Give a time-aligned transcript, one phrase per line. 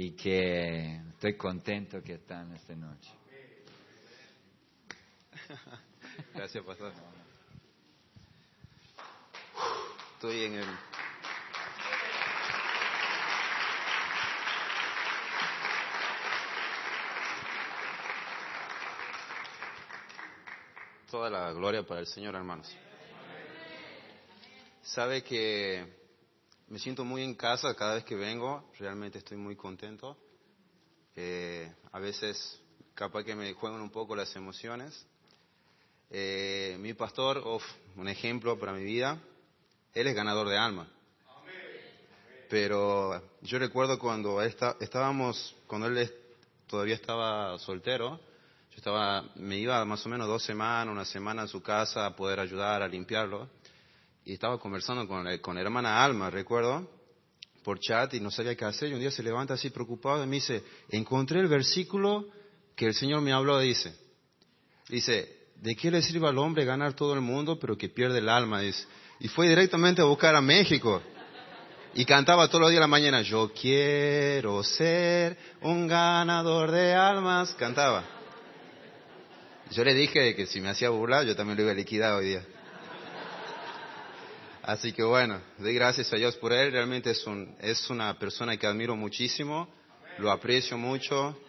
[0.00, 3.10] y que estoy contento que están esta noche.
[6.34, 6.92] Gracias, pastor.
[10.14, 10.66] Estoy en el...
[21.10, 22.72] Toda la gloria para el Señor, hermanos.
[24.82, 26.07] Sabe que
[26.68, 30.18] me siento muy en casa cada vez que vengo, realmente estoy muy contento.
[31.16, 32.60] Eh, a veces
[32.94, 35.06] capaz que me juegan un poco las emociones.
[36.10, 37.42] Eh, mi pastor,
[37.96, 39.18] un ejemplo para mi vida,
[39.94, 40.88] él es ganador de alma.
[42.50, 46.10] Pero yo recuerdo cuando estábamos, cuando él
[46.66, 48.20] todavía estaba soltero,
[48.70, 52.16] yo estaba, me iba más o menos dos semanas, una semana a su casa a
[52.16, 53.48] poder ayudar a limpiarlo
[54.28, 56.86] y estaba conversando con, con la hermana Alma, recuerdo,
[57.64, 58.90] por chat y no sabía qué hacer.
[58.90, 62.26] Y un día se levanta así preocupado y me dice, encontré el versículo
[62.76, 63.96] que el Señor me habló, dice.
[64.86, 68.28] Dice, ¿de qué le sirve al hombre ganar todo el mundo pero que pierde el
[68.28, 68.60] alma?
[68.60, 68.86] Dice.
[69.18, 71.00] Y fue directamente a buscar a México.
[71.94, 77.54] Y cantaba todos los días de la mañana, yo quiero ser un ganador de almas.
[77.54, 78.04] Cantaba.
[79.70, 82.26] Yo le dije que si me hacía burlar, yo también lo iba a liquidar hoy
[82.26, 82.46] día.
[84.68, 86.70] Así que bueno, doy gracias a Dios por él.
[86.70, 89.66] Realmente es, un, es una persona que admiro muchísimo,
[90.18, 91.40] lo aprecio mucho.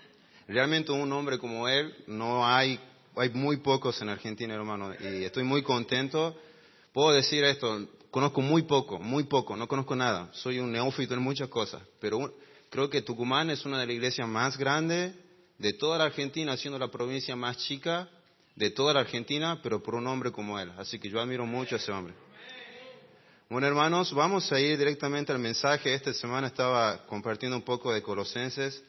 [0.48, 2.80] Realmente un hombre como él no hay,
[3.17, 6.34] hay muy pocos en Argentina, hermano, y estoy muy contento.
[6.94, 10.30] Puedo decir esto, conozco muy poco, muy poco, no conozco nada.
[10.31, 12.34] Soy un neófito en muchas cosas, pero
[12.70, 15.14] creo que Tucumán es una de las iglesias más grandes
[15.58, 18.08] de toda la Argentina, siendo la provincia más chica
[18.56, 20.72] de toda la Argentina, pero por un hombre como él.
[20.78, 22.14] Así que yo admiro mucho a ese hombre.
[23.52, 25.92] Bueno, hermanos, vamos a ir directamente al mensaje.
[25.92, 28.83] Esta semana estaba compartiendo un poco de Colosenses.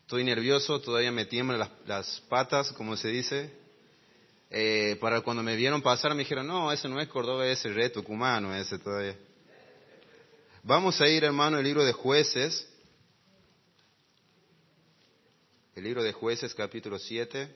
[0.00, 3.54] Estoy nervioso, todavía me tiemblan las, patas, como se dice.
[4.50, 7.74] Eh, para cuando me vieron pasar me dijeron, no, ese no es Córdoba, ese es
[7.76, 9.16] reto cumano, ese todavía.
[10.64, 12.68] Vamos a ir, hermano, el libro de jueces.
[15.76, 17.48] El libro de jueces, capítulo 7.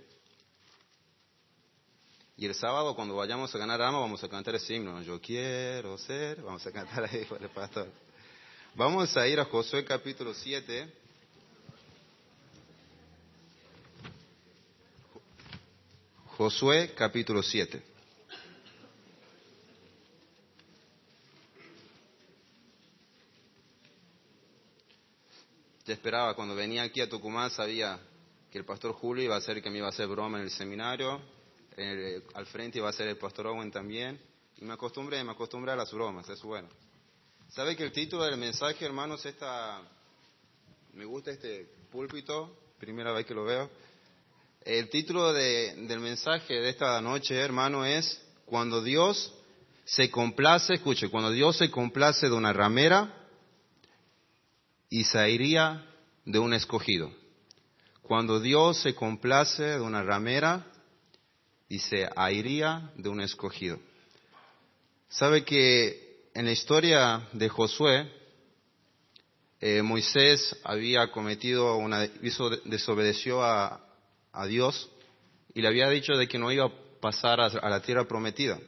[2.37, 5.00] Y el sábado cuando vayamos a ganar ama vamos a cantar ese himno.
[5.03, 7.89] Yo quiero ser, vamos a cantar ahí por el pastor.
[8.75, 10.93] Vamos a ir a Josué capítulo 7.
[16.37, 17.81] Josué capítulo 7.
[25.84, 28.01] Te esperaba, cuando venía aquí a Tucumán sabía
[28.51, 30.51] que el pastor Julio iba a hacer que me iba a hacer broma en el
[30.51, 31.21] seminario,
[31.77, 34.21] eh, al frente iba a ser el pastor Owen también.
[34.57, 36.69] Y me acostumbré, me acostumbré a las bromas, es bueno.
[37.51, 39.81] ¿Sabe que el título del mensaje, hermanos, esta,
[40.93, 43.71] me gusta este púlpito, primera vez que lo veo.
[44.65, 49.33] El título del mensaje de esta noche, hermano, es Cuando Dios
[49.84, 53.15] se complace, escuche, cuando Dios se complace de una ramera
[54.89, 55.87] y se iría
[56.25, 57.13] de un escogido.
[58.03, 60.67] Cuando Dios se complace de una ramera
[61.69, 63.79] y se airía de un escogido.
[65.09, 68.11] Sabe que en la historia de Josué,
[69.61, 73.81] eh, Moisés había cometido una, hizo, desobedeció a,
[74.49, 74.91] Dios
[75.55, 78.59] y le había dicho de que no iba a pasar a, la tierra prometida.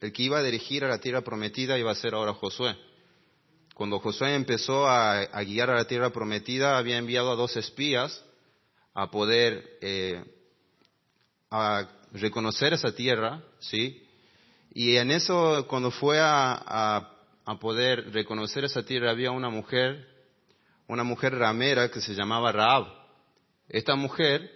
[0.00, 2.76] El que iba a dirigir a la tierra prometida iba a ser ahora Josué.
[3.74, 8.24] Cuando Josué empezó a, guiar a la tierra prometida, había enviado a dos espías
[8.94, 10.24] a poder eh,
[11.50, 14.02] a reconocer esa tierra, ¿sí?
[14.72, 17.12] Y en eso, cuando fue a,
[17.60, 20.06] poder reconocer esa tierra, había una mujer,
[20.88, 22.86] una mujer ramera que se llamaba Raab.
[23.68, 24.50] Esta mujer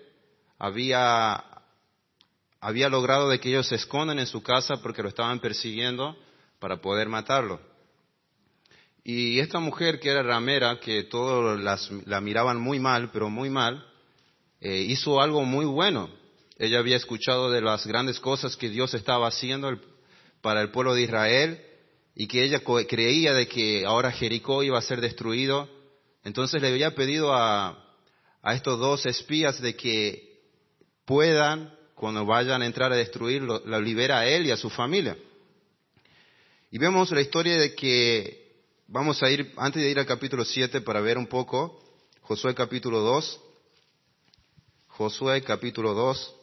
[0.59, 1.43] había,
[2.61, 6.17] había logrado de que ellos se escondan en su casa porque lo estaban persiguiendo
[6.59, 7.61] para poder matarlo.
[9.03, 11.59] Y esta mujer que era ramera, que todos
[12.07, 13.87] la miraban muy mal, pero muy mal,
[14.61, 16.20] eh, hizo algo muy bueno.
[16.61, 19.81] Ella había escuchado de las grandes cosas que Dios estaba haciendo
[20.43, 21.65] para el pueblo de Israel
[22.15, 25.71] y que ella creía de que ahora Jericó iba a ser destruido.
[26.23, 27.83] Entonces le había pedido a,
[28.53, 30.39] estos dos espías de que
[31.07, 35.17] puedan, cuando vayan a entrar a destruirlo, la libera a él y a su familia.
[36.71, 38.53] Y vemos la historia de que
[38.87, 41.83] vamos a ir, antes de ir al capítulo 7 para ver un poco,
[42.21, 43.41] Josué capítulo 2,
[44.89, 46.37] Josué capítulo 2,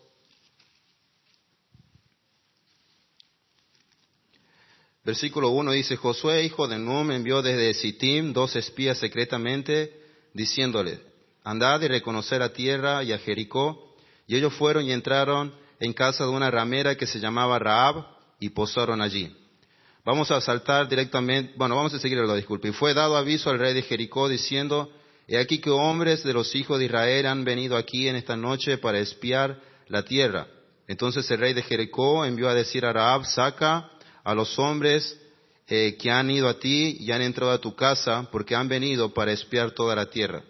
[5.08, 10.02] Versículo 1 dice, Josué, hijo de Nun, envió desde Sittim dos espías secretamente,
[10.34, 11.00] diciéndole,
[11.46, 13.96] andad y reconocer a tierra y a Jericó.
[14.28, 18.06] Y ellos fueron y entraron en casa de una ramera que se llamaba Raab
[18.42, 19.34] y posaron allí.
[20.04, 22.68] Vamos a saltar directamente, bueno, vamos a seguir la disculpa.
[22.68, 24.92] Y fue dado aviso al rey de Jericó diciendo,
[25.26, 28.78] he aquí que hombres de los hijos de Israel han venido aquí en esta noche
[28.78, 30.48] para espiar la tierra.
[30.86, 33.92] Entonces el rey de Jericó envió a decir a Raab, saca
[34.28, 35.18] a los hombres
[35.70, 39.14] eh, que han ido a ti y han entrado a tu casa, porque han venido
[39.14, 40.44] para espiar toda la tierra.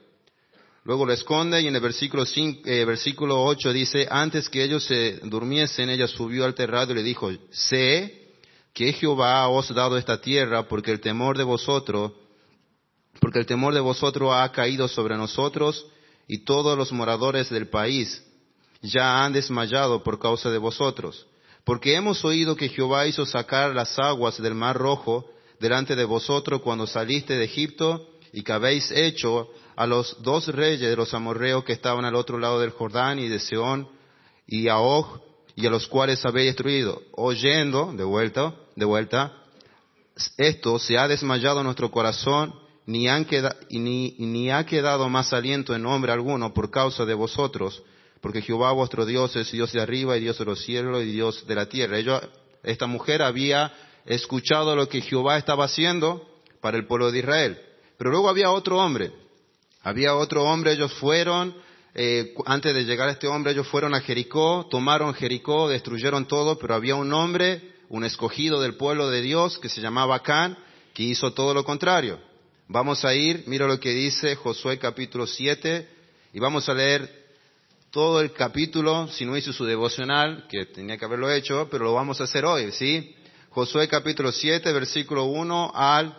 [0.84, 5.20] Luego lo esconde y en el versículo, eh, versículo 8 dice, antes que ellos se
[5.24, 8.32] durmiesen, ella subió al terrado y le dijo, sé
[8.74, 12.14] que Jehová os ha dado esta tierra porque el temor de vosotros,
[13.20, 15.86] porque el temor de vosotros ha caído sobre nosotros
[16.28, 18.24] y todos los moradores del país
[18.82, 21.28] ya han desmayado por causa de vosotros.
[21.68, 25.26] Porque hemos oído que Jehová hizo sacar las aguas del mar rojo
[25.60, 30.90] delante de vosotros cuando saliste de Egipto y que habéis hecho a los dos reyes
[30.90, 33.90] de los amorreos que estaban al otro lado del Jordán y de Seón
[34.48, 35.20] y a Og
[35.58, 37.02] y a los cuales habéis destruido.
[37.12, 39.34] Oyendo, de vuelta, de vuelta,
[40.38, 42.56] esto se ha desmayado nuestro corazón,
[42.86, 43.28] ni, han
[43.72, 47.84] ni, ni ha quedado más aliento en nombre alguno por causa de vosotros,
[48.22, 51.46] porque Jehová vuestro Dios es Dios de arriba y Dios de los cielos y Dios
[51.48, 51.98] de la tierra.
[52.64, 53.74] esta mujer había
[54.06, 56.28] escuchado lo que Jehová estaba haciendo
[56.62, 57.62] para el pueblo de Israel.
[57.98, 59.12] Pero luego había otro hombre,
[59.82, 61.56] había otro hombre, ellos fueron,
[61.94, 66.58] eh, antes de llegar a este hombre, ellos fueron a Jericó, tomaron Jericó, destruyeron todo,
[66.58, 70.58] pero había un hombre, un escogido del pueblo de Dios, que se llamaba Can,
[70.94, 72.20] que hizo todo lo contrario.
[72.68, 75.88] Vamos a ir, mira lo que dice Josué capítulo 7,
[76.34, 77.27] y vamos a leer
[77.98, 81.96] todo el capítulo, si no hizo su devocional, que tenía que haberlo hecho, pero lo
[81.96, 83.16] vamos a hacer hoy, ¿sí?
[83.50, 86.16] Josué capítulo 7, versículo 1 al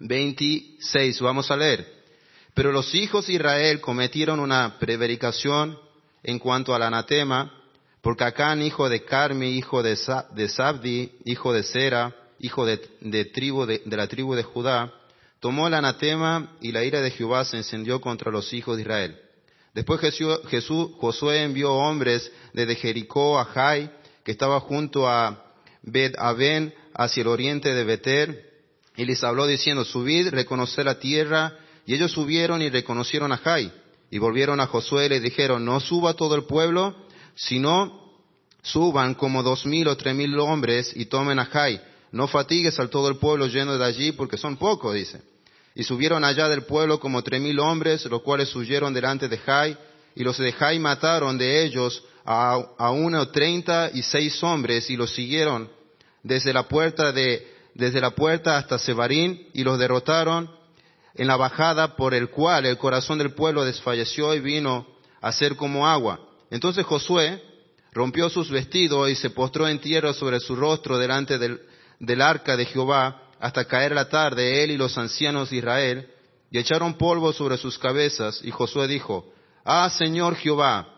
[0.00, 1.86] 26, vamos a leer.
[2.52, 5.78] Pero los hijos de Israel cometieron una prevaricación
[6.24, 7.54] en cuanto al anatema,
[8.00, 12.76] porque Acán, hijo de Carmi, hijo de, Sabdi, hijo de Sera, hijo de,
[13.32, 14.92] tribu de, la tribu de Judá,
[15.38, 19.27] tomó el anatema y la ira de Jehová se encendió contra los hijos de Israel.
[19.78, 23.88] Después Jesús, Josué envió hombres desde Jericó a Jai,
[24.24, 25.52] que estaba junto a
[25.82, 28.50] Bet Aben, hacia el oriente de Beter,
[28.96, 33.72] y les habló diciendo, subid, reconocer la tierra y ellos subieron y reconocieron a Jai.
[34.10, 36.96] Y volvieron a Josué y le dijeron, no suba todo el pueblo,
[37.36, 38.16] sino
[38.64, 41.80] suban como dos mil o tres mil hombres y tomen a Jai.
[42.10, 45.22] No fatigues al todo el pueblo lleno de allí, porque son pocos, dice.
[45.78, 49.78] Y subieron allá del pueblo como tres mil hombres, los cuales huyeron delante de Jai,
[50.16, 55.14] y los de Jai mataron de ellos a, uno treinta y seis hombres, y los
[55.14, 55.70] siguieron
[56.24, 60.50] desde la puerta de, desde la puerta hasta Sebarín, y los derrotaron,
[61.14, 64.84] en la bajada por el cual el corazón del pueblo desfalleció y vino
[65.20, 66.18] a ser como agua.
[66.50, 67.40] Entonces Josué
[67.92, 72.64] rompió sus vestidos y se postró en tierra sobre su rostro delante del, arca de
[72.64, 76.08] Jehová hasta caer la tarde, él y los ancianos de Israel,
[76.50, 79.32] y echaron polvo sobre sus cabezas, y Josué dijo,
[79.64, 80.88] Ah, Señor Jehová,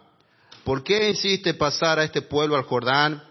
[0.65, 3.23] ¿por qué hiciste pasar a este pueblo al Jordán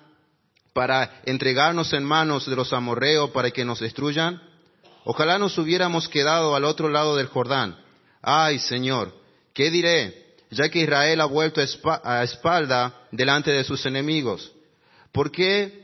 [0.74, 4.42] para entregarnos en manos de los amorreos para que nos destruyan?
[5.06, 7.78] Ojalá nos hubiéramos quedado al otro lado del Jordán.
[8.22, 9.14] Ay, Señor,
[9.54, 10.36] ¿qué diré?
[10.51, 11.62] Ya que Israel ha vuelto
[12.04, 14.51] a espalda delante de sus enemigos.
[15.12, 15.78] ¿Por qué,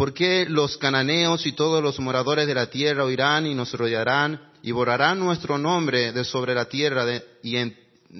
[0.00, 4.40] ¿Por qué los cananeos y todos los moradores de la tierra oirán y nos rodearán
[4.62, 7.04] y borrarán nuestro nombre de sobre la tierra
[7.42, 7.74] y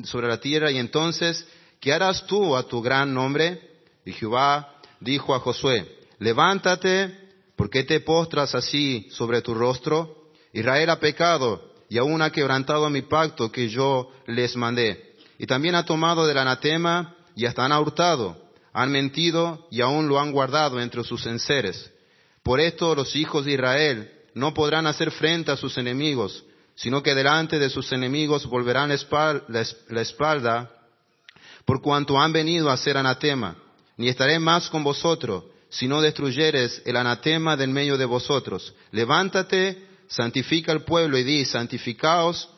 [0.04, 1.42] sobre la tierra y entonces
[1.80, 3.62] ¿qué harás tú a tu gran nombre?
[4.04, 7.18] Y Jehová dijo a Josué, levántate,
[7.56, 10.28] ¿por qué te postras así sobre tu rostro?
[10.52, 15.14] Israel ha pecado y aún ha quebrantado mi pacto que yo les mandé.
[15.38, 18.36] Y también ha tomado del anatema y hasta han hurtado.
[18.72, 21.90] Han mentido y aún lo han guardado entre sus enseres.
[22.42, 27.14] Por esto los hijos de Israel no podrán hacer frente a sus enemigos, sino que
[27.14, 30.70] delante de sus enemigos volverán la espalda,
[31.64, 33.56] por cuanto han venido a ser anatema.
[33.96, 38.74] Ni estaré más con vosotros, si no destruyeres el anatema del medio de vosotros.
[38.92, 42.48] Levántate santifica al pueblo y di, santificaos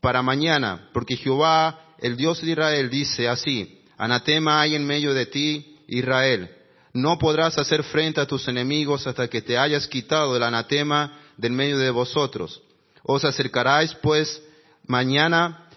[0.00, 5.26] para mañana, porque Jehová, el Dios de Israel, dice así, anatema hay en medio de
[5.26, 6.50] ti, Israel.
[6.92, 11.52] No podrás hacer frente a tus enemigos hasta que te hayas quitado el anatema del
[11.52, 12.60] medio de vosotros.
[13.04, 14.42] Os acercaráis pues
[14.88, 15.68] mañana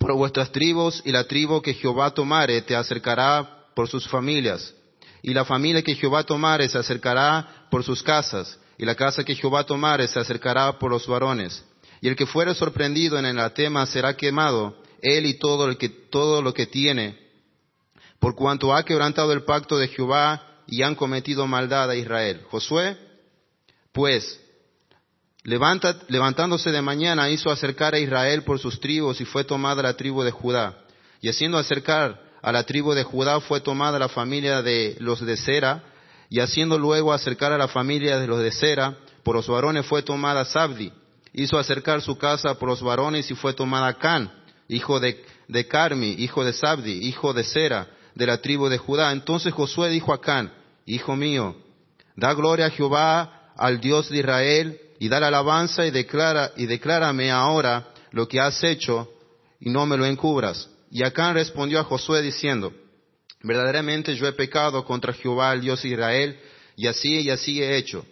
[0.00, 4.74] por vuestras tribus y la tribu que Jehová tomare te acercará por sus familias.
[5.22, 9.36] Y la familia que Jehová tomare se acercará por sus casas y la casa que
[9.36, 11.64] Jehová tomare se acercará por los varones.
[12.00, 15.88] Y el que fuere sorprendido en el atema será quemado él y todo, el que,
[15.88, 17.27] todo lo que tiene,
[18.18, 22.42] por cuanto ha quebrantado el pacto de Jehová y han cometido maldad a Israel.
[22.50, 22.96] Josué,
[23.92, 24.40] pues,
[25.44, 30.22] levantándose de mañana, hizo acercar a Israel por sus tribus y fue tomada la tribu
[30.22, 30.78] de Judá.
[31.20, 35.36] Y haciendo acercar a la tribu de Judá fue tomada la familia de los de
[35.36, 35.84] Sera,
[36.30, 40.02] y haciendo luego acercar a la familia de los de Sera, por los varones fue
[40.02, 40.92] tomada Sabdi.
[41.32, 44.30] Hizo acercar su casa por los varones y fue tomada Can,
[44.68, 47.86] hijo de, de Carmi, hijo de Sabdi, hijo de Sera,
[48.18, 49.12] de la tribu de Judá.
[49.12, 50.52] Entonces Josué dijo a Can,
[50.86, 51.54] Hijo mío,
[52.16, 56.66] da gloria a Jehová, al Dios de Israel, y da la alabanza y declara, y
[56.66, 59.08] declárame ahora lo que has hecho,
[59.60, 60.68] y no me lo encubras.
[60.90, 62.72] Y Acán respondió a Josué diciendo,
[63.44, 66.40] verdaderamente yo he pecado contra Jehová, el Dios de Israel,
[66.74, 68.04] y así y así he hecho.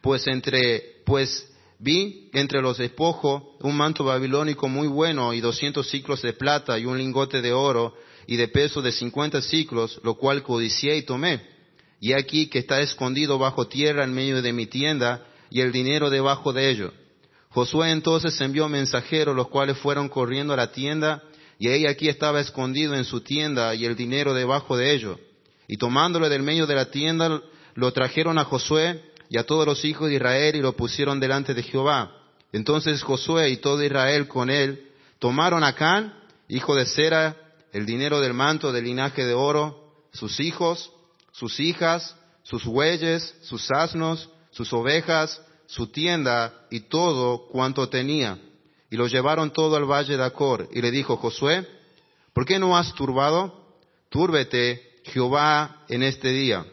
[0.00, 6.20] Pues entre, pues vi entre los despojos un manto babilónico muy bueno y doscientos ciclos
[6.22, 7.94] de plata y un lingote de oro
[8.26, 11.42] y de peso de cincuenta ciclos, lo cual codicié y tomé.
[12.00, 16.10] Y aquí que está escondido bajo tierra en medio de mi tienda y el dinero
[16.10, 16.92] debajo de ello.
[17.50, 21.22] Josué entonces envió mensajeros, los cuales fueron corriendo a la tienda
[21.58, 25.20] y ella aquí estaba escondido en su tienda y el dinero debajo de ello.
[25.68, 27.40] Y tomándolo del medio de la tienda,
[27.74, 31.54] lo trajeron a Josué y a todos los hijos de Israel y lo pusieron delante
[31.54, 32.16] de Jehová.
[32.52, 34.88] Entonces Josué y todo Israel con él
[35.18, 36.14] tomaron a Can,
[36.48, 37.36] hijo de Sera,
[37.72, 40.92] el dinero del manto del linaje de oro, sus hijos,
[41.32, 48.38] sus hijas, sus bueyes, sus asnos, sus ovejas, su tienda y todo cuanto tenía
[48.92, 50.68] y lo llevaron todo al valle de Acor.
[50.70, 51.66] Y le dijo Josué,
[52.34, 53.72] ¿por qué no has turbado?
[54.10, 56.66] Túrbete Jehová en este día.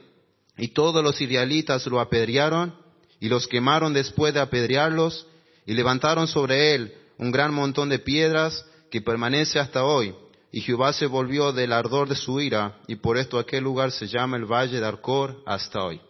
[0.58, 2.76] Y todos los israelitas lo apedrearon
[3.22, 5.28] y los quemaron después de apedrearlos
[5.66, 10.14] y levantaron sobre él un gran montón de piedras que permanece hasta hoy.
[10.52, 14.08] Y Jehová se volvió del ardor de su ira y por esto aquel lugar se
[14.08, 16.02] llama el valle de Acor hasta hoy.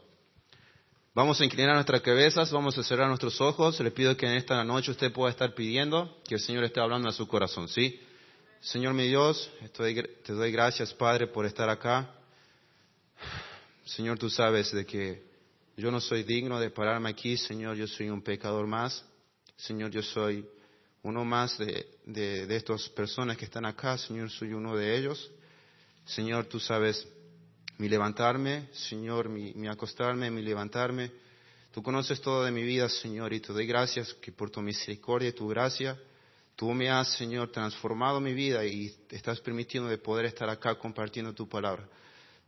[1.14, 3.80] Vamos a inclinar nuestras cabezas, vamos a cerrar nuestros ojos.
[3.82, 7.10] Le pido que en esta noche usted pueda estar pidiendo que el Señor esté hablando
[7.10, 8.00] a su corazón, ¿sí?
[8.62, 12.14] Señor mi Dios, te doy gracias, Padre, por estar acá.
[13.86, 15.24] Señor, tú sabes de que
[15.76, 19.04] yo no soy digno de pararme aquí, Señor, yo soy un pecador más.
[19.58, 20.46] Señor, yo soy
[21.04, 25.32] uno más de, de estas personas que están acá, Señor, soy uno de ellos.
[26.06, 27.08] Señor, tú sabes
[27.80, 31.12] mi levantarme, Señor, mi, acostarme, mi levantarme.
[31.72, 35.30] Tú conoces todo de mi vida, Señor, y te doy gracias que por tu misericordia
[35.30, 35.98] y tu gracia,
[36.58, 41.34] tú me has, Señor, transformado mi vida y estás permitiendo de poder estar acá compartiendo
[41.34, 41.88] tu palabra.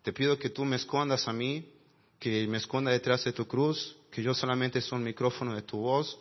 [0.02, 1.66] Te pido que tú me escondas a mí,
[2.20, 5.78] que me esconda detrás de tu cruz, que yo solamente soy un micrófono de tu
[5.78, 6.20] voz,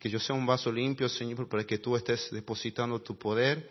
[0.00, 3.70] que yo sea un vaso limpio, Señor, para que tú estés depositando tu poder,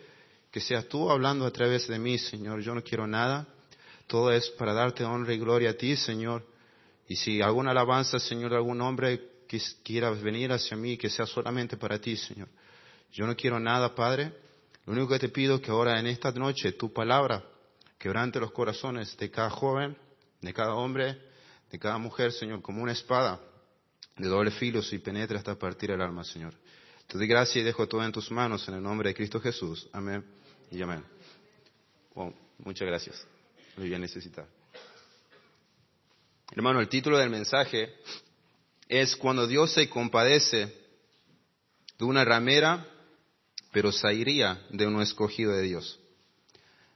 [0.50, 2.62] que seas tú hablando a través de mí, Señor.
[2.62, 3.46] Yo no quiero nada
[4.10, 6.44] todo es para darte honra y gloria a ti, Señor.
[7.06, 9.44] Y si alguna alabanza, Señor, de algún hombre
[9.84, 12.48] quiera venir hacia mí, que sea solamente para ti, Señor.
[13.12, 14.32] Yo no quiero nada, Padre.
[14.84, 17.44] Lo único que te pido es que ahora en esta noche tu palabra
[17.98, 19.96] quebrante los corazones de cada joven,
[20.40, 21.16] de cada hombre,
[21.70, 23.40] de cada mujer, Señor, como una espada
[24.16, 26.54] de doble filo y penetra hasta partir el alma, Señor.
[27.06, 29.88] Te doy gracias y dejo todo en tus manos en el nombre de Cristo Jesús.
[29.92, 30.24] Amén
[30.70, 31.04] y amén.
[32.58, 33.26] muchas gracias
[33.76, 34.46] lo voy a necesitar.
[36.52, 37.94] Hermano, el título del mensaje
[38.88, 40.74] es Cuando Dios se compadece
[41.98, 42.86] de una ramera,
[43.72, 45.99] pero sairía de uno escogido de Dios.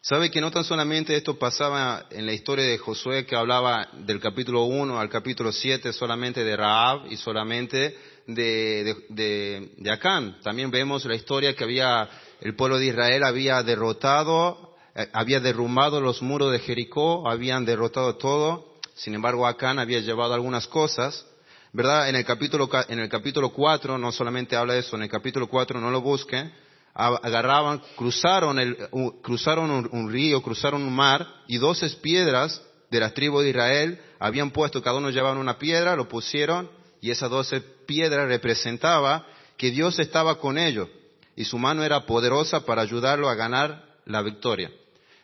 [0.06, 4.20] ¿Sabe que no tan solamente esto pasaba en la historia de Josué que hablaba del
[4.20, 7.96] capítulo 1 al capítulo 7 solamente de Raab y solamente
[8.26, 10.36] de, de, de Acán?
[10.42, 12.06] También vemos la historia que había,
[12.42, 18.16] el pueblo de Israel había derrotado eh, había derrumbado los muros de Jericó, habían derrotado
[18.16, 21.24] todo, sin embargo Acán había llevado algunas cosas,
[21.72, 22.10] ¿verdad?
[22.10, 25.46] En el capítulo, en el capítulo 4, no solamente habla de eso, en el capítulo
[25.48, 26.52] 4 no lo busquen,
[26.94, 28.76] agarraban, cruzaron, el,
[29.22, 34.52] cruzaron un, río, cruzaron un mar, y doce piedras de la tribu de Israel habían
[34.52, 36.70] puesto, cada uno llevaba una piedra, lo pusieron,
[37.00, 40.88] y esas doce piedras representaba que Dios estaba con ellos,
[41.36, 44.70] y su mano era poderosa para ayudarlo a ganar la victoria.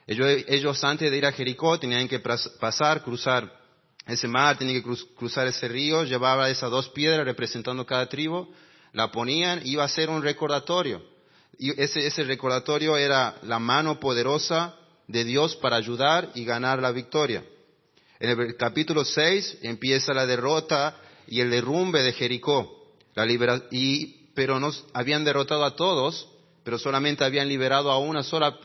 [0.06, 3.60] Ellos, antes de ir a Jericó tenían que pasar, cruzar
[4.06, 8.52] ese mar, tenían que cruzar ese río, llevaba esas dos piedras representando cada tribu,
[8.92, 11.00] la ponían, iba a ser un recordatorio.
[11.58, 14.74] Ese, ese recordatorio era la mano poderosa
[15.06, 17.44] de Dios para ayudar y ganar la victoria.
[18.18, 22.94] En el capítulo 6 empieza la derrota y el derrumbe de Jericó.
[23.14, 23.26] La
[23.70, 26.28] y, pero nos habían derrotado a todos,
[26.62, 28.56] pero solamente habían liberado a una sola,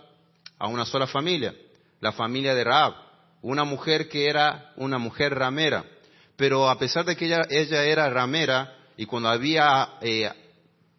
[0.60, 1.56] a una sola familia,
[2.00, 2.94] la familia de Raab,
[3.42, 5.84] una mujer que era una mujer ramera.
[6.36, 10.30] Pero a pesar de que ella, ella era ramera, y cuando había eh,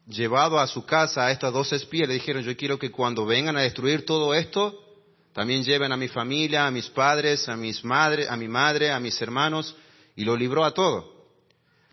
[0.06, 3.56] llevado a su casa a estas dos espías, le dijeron, yo quiero que cuando vengan
[3.56, 4.82] a destruir todo esto,
[5.32, 9.00] también lleven a mi familia, a mis padres, a mis madres, a mi madre, a
[9.00, 9.76] mis hermanos,
[10.14, 11.12] y lo libró a todo.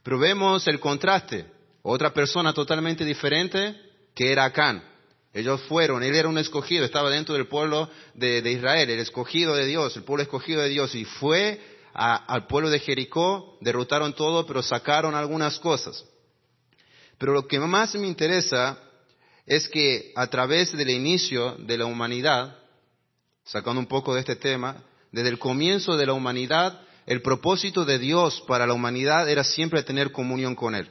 [0.03, 1.45] Pero vemos el contraste.
[1.81, 3.75] Otra persona totalmente diferente
[4.15, 4.83] que era Acán.
[5.33, 9.65] Ellos fueron, él era un escogido, estaba dentro del pueblo de, Israel, el escogido de
[9.65, 11.59] Dios, el pueblo escogido de Dios, y fue
[11.93, 16.05] al pueblo de Jericó, derrotaron todo, pero sacaron algunas cosas.
[17.23, 18.77] Pero lo que más me interesa
[19.45, 22.57] es que a través del inicio de la humanidad,
[23.45, 27.97] sacando un poco de este tema, desde el comienzo de la humanidad, el propósito de
[27.97, 30.89] Dios para la humanidad era siempre tener comunión con Él.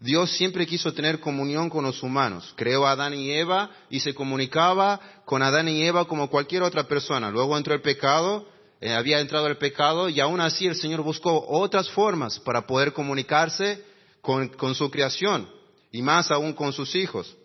[0.00, 2.52] Dios siempre quiso tener comunión con los humanos.
[2.54, 6.82] Creó a Adán y Eva y se comunicaba con Adán y Eva como cualquier otra
[6.82, 7.30] persona.
[7.30, 8.46] Luego entró el pecado,
[8.82, 12.92] eh, había entrado el pecado y aún así el Señor buscó otras formas para poder
[12.92, 13.90] comunicarse
[14.22, 15.48] con, su creación
[15.90, 17.36] y más aún con sus hijos.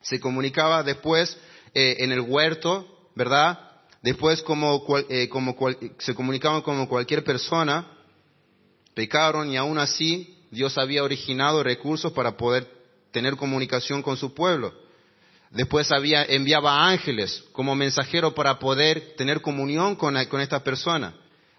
[0.00, 1.36] Se comunicaba después
[1.74, 3.58] eh, en el huerto, ¿verdad?
[4.00, 5.56] Después como, eh, como
[5.98, 7.90] se comunicaban como cualquier persona,
[8.94, 12.70] pecaron y aún así Dios había originado recursos para poder
[13.10, 14.72] tener comunicación con su pueblo.
[15.50, 21.14] Después había, enviaba ángeles como mensajero para poder tener comunión con, con esta persona.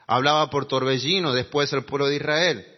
[0.07, 2.74] Hablaba por torbellino después el pueblo de Israel.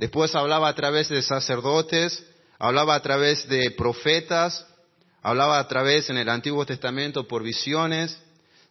[0.00, 2.24] Después hablaba a través de sacerdotes,
[2.58, 4.66] hablaba a través de profetas,
[5.20, 8.18] hablaba a través en el Antiguo Testamento por visiones.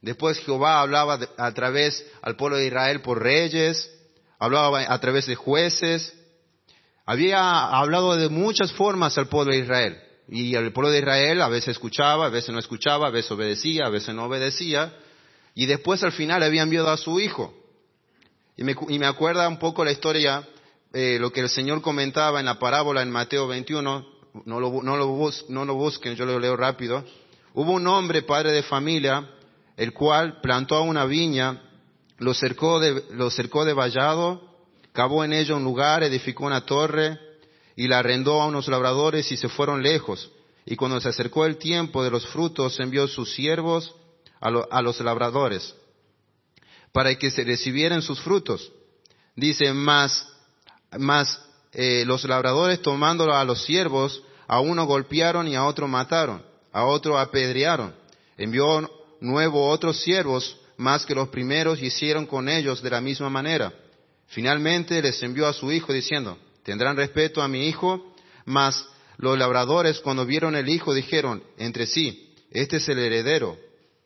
[0.01, 3.91] Después Jehová hablaba a través al pueblo de Israel por reyes,
[4.39, 6.11] hablaba a través de jueces.
[7.05, 10.01] Había hablado de muchas formas al pueblo de Israel.
[10.29, 13.85] Y el pueblo de Israel a veces escuchaba, a veces no escuchaba, a veces obedecía,
[13.85, 14.95] a veces no obedecía.
[15.53, 17.53] Y después al final había enviado a su hijo.
[18.57, 20.43] Y me, y me acuerda un poco la historia
[20.93, 24.05] eh, lo que el Señor comentaba en la parábola en Mateo 21,
[24.45, 27.03] no lo, no, lo no lo busquen, yo lo leo rápido.
[27.53, 29.29] Hubo un hombre, padre de familia,
[29.77, 31.61] el cual plantó una viña,
[32.17, 34.41] lo cercó de, lo cercó de vallado,
[34.91, 37.19] cavó en ella un lugar, edificó una torre
[37.75, 40.31] y la arrendó a unos labradores y se fueron lejos.
[40.65, 43.95] Y cuando se acercó el tiempo de los frutos, envió sus siervos
[44.41, 45.75] a, a los labradores
[46.91, 48.71] para que se recibieran sus frutos.
[49.35, 50.27] Dice, más
[50.97, 51.39] mas
[51.71, 56.85] eh, los labradores tomándolo a los siervos, a uno golpearon y a otro mataron, a
[56.85, 57.93] otro apedrearon.
[58.37, 63.29] Envió nuevo otros siervos más que los primeros y hicieron con ellos de la misma
[63.29, 63.73] manera.
[64.27, 68.13] Finalmente les envió a su hijo diciendo, tendrán respeto a mi hijo,
[68.45, 73.57] mas los labradores cuando vieron el hijo dijeron entre sí, este es el heredero,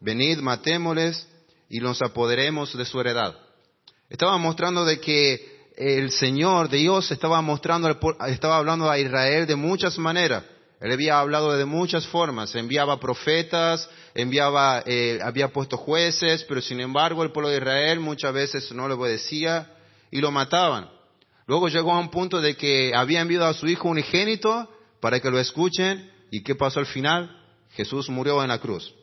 [0.02, 1.28] venid, matémosles
[1.70, 3.38] y nos apoderemos de su heredad.
[4.10, 7.90] Estaba mostrando de que el Señor, Dios, estaba mostrando,
[8.28, 10.44] estaba hablando a Israel de muchas maneras.
[10.80, 12.54] Él había hablado de muchas formas.
[12.56, 18.34] Enviaba profetas, enviaba, eh, había puesto jueces, pero sin embargo el pueblo de Israel muchas
[18.34, 19.72] veces no le obedecía
[20.12, 20.90] y lo mataban.
[21.48, 25.30] Luego llegó a un punto de que había enviado a su hijo unigénito para que
[25.30, 26.12] lo escuchen.
[26.32, 27.44] ¿Y qué pasó al final?
[27.72, 28.94] Jesús murió en la cruz.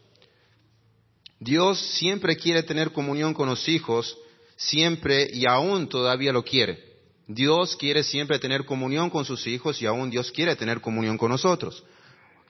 [1.38, 4.18] Dios siempre quiere tener comunión con los hijos,
[4.60, 6.84] siempre y aún todavía lo quiere.
[7.26, 11.30] Dios quiere siempre tener comunión con sus hijos y aún Dios quiere tener comunión con
[11.30, 11.82] nosotros.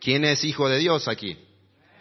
[0.01, 1.39] ¿Quién es hijo de Dios aquí?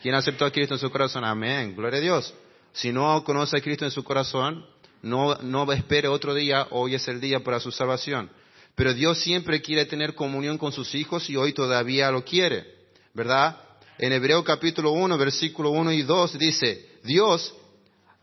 [0.01, 1.25] ¿Quién aceptó a Cristo en su corazón?
[1.25, 1.75] Amén.
[1.75, 2.33] Gloria a Dios.
[2.73, 4.65] Si no conoce a Cristo en su corazón,
[5.01, 8.31] no, no espere otro día, hoy es el día para su salvación.
[8.75, 12.65] Pero Dios siempre quiere tener comunión con sus hijos y hoy todavía lo quiere,
[13.13, 13.57] ¿verdad?
[13.97, 17.53] En Hebreo capítulo 1, versículo 1 y 2 dice, Dios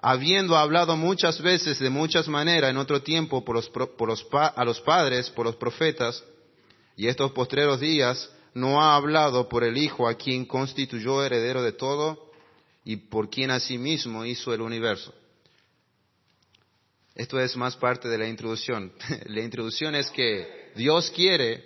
[0.08, 3.68] habiendo hablado muchas veces de muchas maneras en otro tiempo por los,
[4.30, 6.22] a los padres, por los profetas,
[6.96, 11.72] y estos postreros días no ha hablado por el Hijo a quien constituyó heredero de
[11.72, 12.30] todo
[12.84, 15.12] y por quien asimismo hizo el universo.
[17.16, 18.92] Esto es más parte de la introducción.
[19.26, 21.64] la introducción es que Dios quiere,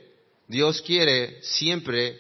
[0.48, 2.18] Dios quiere siempre,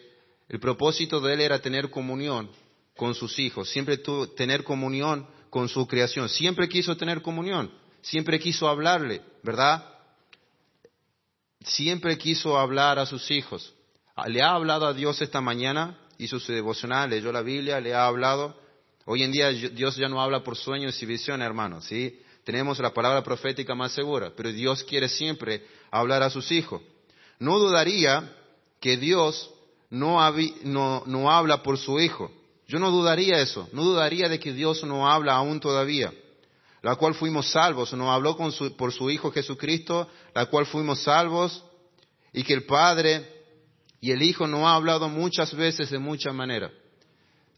[0.50, 2.50] el propósito de Él era tener comunión
[2.94, 3.96] con sus hijos, siempre
[4.36, 6.28] tener comunión con su creación.
[6.28, 9.84] Siempre quiso tener comunión, siempre quiso hablarle, ¿verdad?
[11.62, 13.74] Siempre quiso hablar a sus hijos.
[14.16, 17.94] Ah, le ha hablado a Dios esta mañana, hizo su devocional, leyó la Biblia, le
[17.94, 18.58] ha hablado.
[19.04, 22.20] Hoy en día Dios ya no habla por sueños y visiones, hermanos, ¿sí?
[22.44, 26.80] Tenemos la palabra profética más segura, pero Dios quiere siempre hablar a sus hijos.
[27.38, 28.34] No dudaría
[28.80, 29.50] que Dios
[29.90, 30.18] no,
[30.62, 32.30] no, no habla por su Hijo.
[32.70, 36.12] Yo no dudaría eso, no dudaría de que Dios no habla aún todavía,
[36.82, 41.02] la cual fuimos salvos, no habló con su, por su Hijo Jesucristo, la cual fuimos
[41.02, 41.64] salvos,
[42.32, 43.28] y que el Padre
[44.00, 46.70] y el Hijo no ha hablado muchas veces de muchas maneras.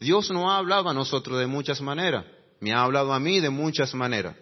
[0.01, 2.25] Dios no ha hablado a nosotros de muchas maneras,
[2.61, 4.35] me ha hablado a mí de muchas maneras.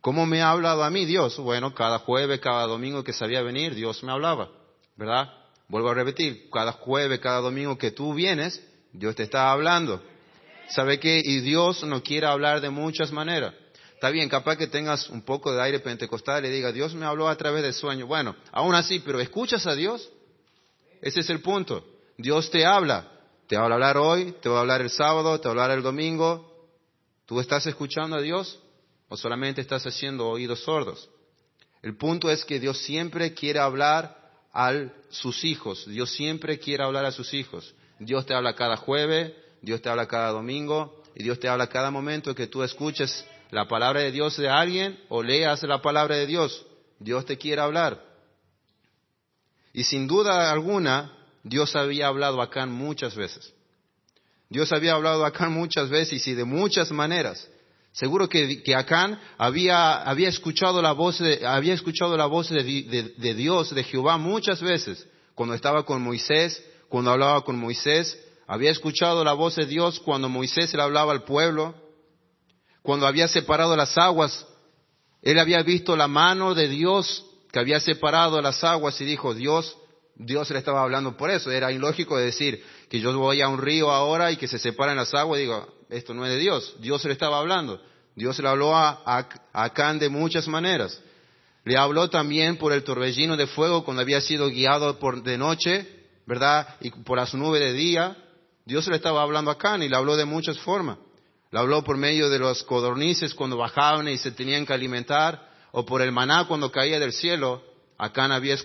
[0.00, 1.36] ¿Cómo me ha hablado a mí Dios?
[1.38, 4.50] Bueno, cada jueves, cada domingo que sabía venir, Dios me hablaba,
[4.96, 5.30] ¿verdad?
[5.66, 10.02] Vuelvo a repetir, cada jueves, cada domingo que tú vienes, Dios te está hablando.
[10.68, 11.20] ¿Sabe qué?
[11.24, 13.54] Y Dios no quiere hablar de muchas maneras.
[13.94, 17.28] Está bien, capaz que tengas un poco de aire pentecostal y diga, Dios me habló
[17.28, 18.06] a través del sueño.
[18.06, 20.08] Bueno, aún así, pero ¿escuchas a Dios?
[21.02, 21.84] Ese es el punto.
[22.16, 23.10] Dios te habla.
[23.46, 25.76] Te va a hablar hoy, te va a hablar el sábado, te va a hablar
[25.76, 26.50] el domingo.
[27.26, 28.58] ¿Tú estás escuchando a Dios
[29.08, 31.10] o solamente estás haciendo oídos sordos?
[31.82, 34.16] El punto es que Dios siempre quiere hablar
[34.52, 34.72] a
[35.10, 35.86] sus hijos.
[35.86, 37.74] Dios siempre quiere hablar a sus hijos.
[38.00, 39.32] Dios te habla cada jueves,
[39.62, 43.68] Dios te habla cada domingo y Dios te habla cada momento que tú escuches la
[43.68, 46.66] palabra de Dios de alguien o leas la palabra de Dios.
[46.98, 48.02] Dios te quiere hablar.
[49.72, 53.52] Y sin duda alguna, Dios había hablado acá muchas veces.
[54.48, 57.48] Dios había hablado acá muchas veces y de muchas maneras.
[57.92, 62.62] Seguro que, que Acán había, había, escuchado la voz, de, había escuchado la voz de,
[63.16, 65.06] de, Dios, de Jehová, muchas veces.
[65.34, 70.28] Cuando estaba con Moisés, cuando hablaba con Moisés, había escuchado la voz de Dios cuando
[70.28, 71.74] Moisés le hablaba al pueblo
[72.82, 74.46] cuando había separado las aguas,
[75.22, 79.76] él había visto la mano de Dios que había separado las aguas y dijo, Dios,
[80.14, 81.50] Dios le estaba hablando por eso.
[81.50, 85.12] Era ilógico decir que yo voy a un río ahora y que se separan las
[85.14, 86.74] aguas y digo, esto no es de Dios.
[86.80, 87.80] Dios le estaba hablando.
[88.14, 91.00] Dios le habló a, a, Acán de muchas maneras.
[91.64, 95.99] Le habló también por el torbellino de fuego cuando había sido guiado por de noche,
[96.30, 96.76] ¿verdad?
[96.80, 98.16] Y por las nubes de día.
[98.64, 100.98] Dios le estaba hablando a Acán y le habló de muchas formas.
[101.50, 105.84] Lo habló por medio de los codornices cuando bajaban y se tenían que alimentar, o
[105.84, 107.64] por el maná cuando caía del cielo.
[107.98, 108.56] Acán había,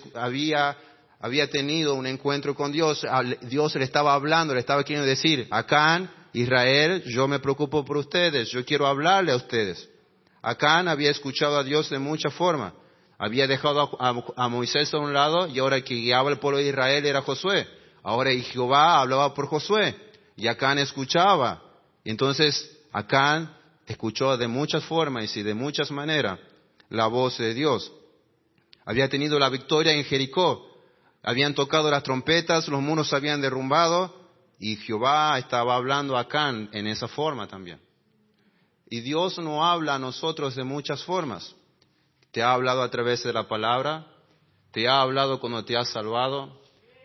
[1.20, 3.04] había, tenido un encuentro con Dios.
[3.42, 8.52] Dios le estaba hablando, le estaba queriendo decir, Acán, Israel, yo me preocupo por ustedes,
[8.52, 9.90] yo quiero hablarle a ustedes.
[10.44, 12.74] Acán había escuchado a Dios de muchas formas.
[13.18, 17.06] Había dejado a, Moisés a un lado y ahora que guiaba el pueblo de Israel
[17.06, 17.68] era Josué.
[18.04, 19.96] Ahora Jehová hablaba por Josué
[20.36, 21.62] y Acán escuchaba.
[22.04, 26.40] Entonces Acán escuchó de muchas formas y de muchas maneras
[26.90, 27.92] la voz de Dios.
[28.86, 30.72] Había tenido la victoria en Jericó.
[31.24, 34.14] Habían tocado las trompetas, los muros se habían derrumbado
[34.60, 37.80] y Jehová estaba hablando a Acán en esa forma también.
[38.90, 41.56] Y Dios no habla a nosotros de muchas formas.
[42.36, 44.08] Te ha hablado a través de la palabra,
[44.74, 46.60] te ha hablado cuando te ha salvado,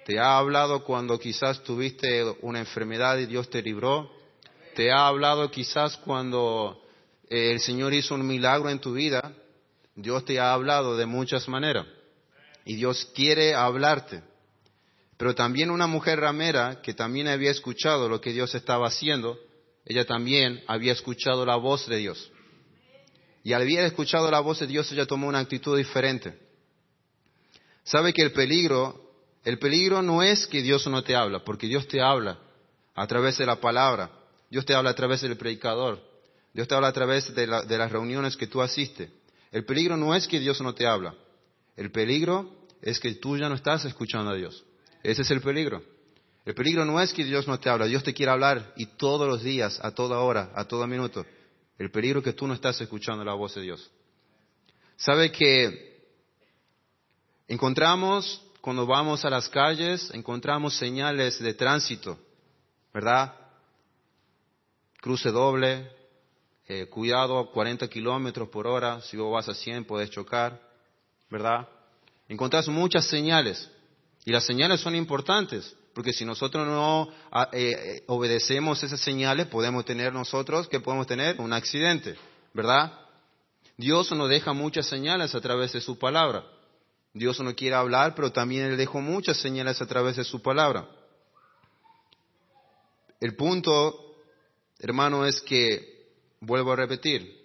[0.05, 4.11] te ha hablado cuando quizás tuviste una enfermedad y Dios te libró,
[4.75, 6.83] te ha hablado quizás cuando
[7.29, 9.33] eh, el Señor hizo un milagro en tu vida,
[9.95, 11.87] Dios te ha hablado de muchas maneras
[12.65, 14.25] y Dios quiere hablarte.
[15.17, 19.39] Pero también una mujer ramera que también había escuchado lo que Dios estaba haciendo,
[19.85, 22.33] ella también había escuchado la voz de Dios.
[23.43, 26.39] Y al haber escuchado la voz de Dios, ella tomó una actitud diferente.
[27.85, 29.13] Sabe que el peligro,
[29.45, 32.39] el peligro no es que Dios no te habla, porque Dios te habla
[32.95, 34.11] a través de la palabra.
[34.51, 36.03] Dios te habla a través del predicador.
[36.53, 39.11] Dios te habla a través de, las reuniones que tú asistes.
[39.53, 41.15] El peligro no es que Dios no te habla.
[41.77, 42.51] El peligro
[42.83, 44.65] es que tú ya no estás escuchando a Dios.
[45.03, 45.83] Ese es el peligro.
[46.45, 47.87] El peligro no es que Dios no te habla.
[47.87, 51.25] Dios te quiere hablar y todos los días, a toda hora, a todo minuto.
[51.81, 53.91] El peligro que tú no estás escuchando la voz de Dios.
[54.99, 56.05] ¿Sabe que
[57.49, 62.19] encontramos, cuando vamos a las calles, encontramos señales de tránsito,
[62.93, 63.35] ¿verdad?
[65.01, 65.91] cruce doble,
[66.69, 70.61] eh, cuidado, 40 kilómetros por hora, si vos vas a 100 puedes chocar,
[71.31, 71.67] ¿verdad?
[72.29, 73.71] Encontrás muchas señales
[74.27, 79.49] y las señales son importantes porque si nosotros no ah, eh, eh, obedecemos esas señales
[79.49, 81.39] podemos tener nosotros, ¿qué podemos tener?
[81.39, 82.17] Un accidente,
[82.55, 82.91] ¿verdad?
[83.77, 86.47] Dios nos deja muchas señales a través de su palabra.
[87.13, 90.89] Dios no quiere hablar, pero también le dejó muchas señales a través de su palabra.
[93.21, 94.15] El punto
[94.79, 96.07] hermano, es que,
[96.41, 97.39] vuelvo a repetir,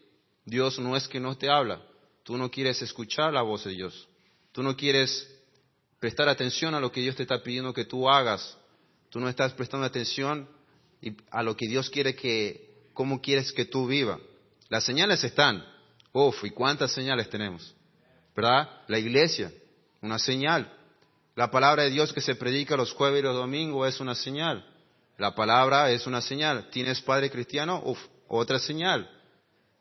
[0.45, 1.81] Dios no es que no te habla,
[2.23, 4.07] tú no quieres escuchar la voz de Dios,
[4.53, 5.29] tú no quieres
[5.99, 8.58] prestar atención a lo que Dios te está pidiendo que tú hagas,
[9.10, 10.47] tú no estás prestando atención
[11.31, 14.19] a lo que Dios quiere que, cómo quieres que tú viva.
[14.69, 15.65] Las señales están,
[16.12, 17.75] uf, ¿y cuántas señales tenemos?
[18.36, 18.81] ¿Verdad?
[18.88, 19.51] La iglesia,
[20.01, 20.71] una señal.
[21.36, 24.65] La palabra de Dios que se predica los jueves y los domingos es una señal.
[25.17, 26.69] La palabra es una señal.
[26.69, 27.81] ¿Tienes padre cristiano?
[27.86, 29.10] Uf, otra señal.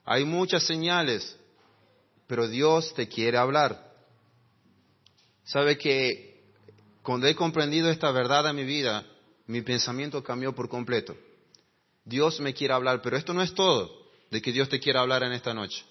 [0.04, 1.36] Hay muchas señales,
[2.26, 3.93] pero Dios te quiere hablar.
[5.44, 6.42] Sabe que
[7.02, 9.06] cuando he comprendido esta verdad en mi vida,
[9.46, 11.14] mi pensamiento cambió por completo.
[12.04, 15.22] Dios me quiere hablar, pero esto no es todo de que Dios te quiera hablar
[15.22, 15.84] en esta noche.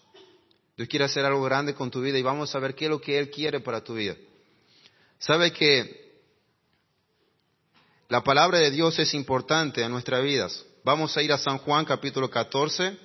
[0.75, 2.99] Dios quiere hacer algo grande con tu vida y vamos a ver qué es lo
[2.99, 4.15] que Él quiere para tu vida.
[5.19, 6.03] Sabe que
[8.09, 10.65] la palabra de Dios es importante en nuestras vidas.
[10.83, 12.97] Vamos a ir a San Juan capítulo 14.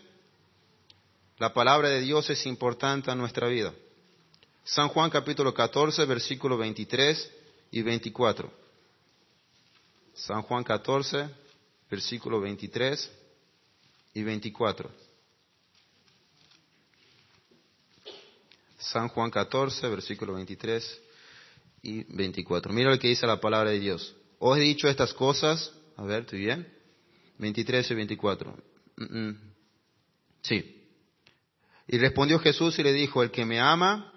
[1.38, 3.72] La palabra de Dios es importante en nuestra vida.
[4.70, 7.32] San Juan capítulo 14, versículo 23
[7.70, 8.52] y 24.
[10.12, 11.26] San Juan 14,
[11.90, 13.10] versículo 23
[14.12, 14.90] y 24.
[18.76, 21.00] San Juan 14, versículo 23
[21.80, 22.70] y 24.
[22.70, 24.14] Mira lo que dice la palabra de Dios.
[24.38, 26.70] Os he dicho estas cosas, a ver, ¿estoy bien?
[27.38, 28.54] 23 y 24.
[28.96, 29.40] Mm, mm.
[30.42, 30.84] Sí.
[31.86, 34.12] Y respondió Jesús y le dijo, el que me ama,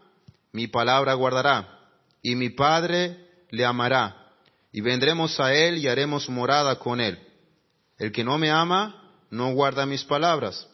[0.52, 1.80] mi palabra guardará,
[2.22, 3.18] y mi Padre
[3.50, 4.30] le amará,
[4.72, 7.20] y vendremos a él y haremos morada con él.
[7.98, 10.68] El que no me ama, no guarda mis palabras,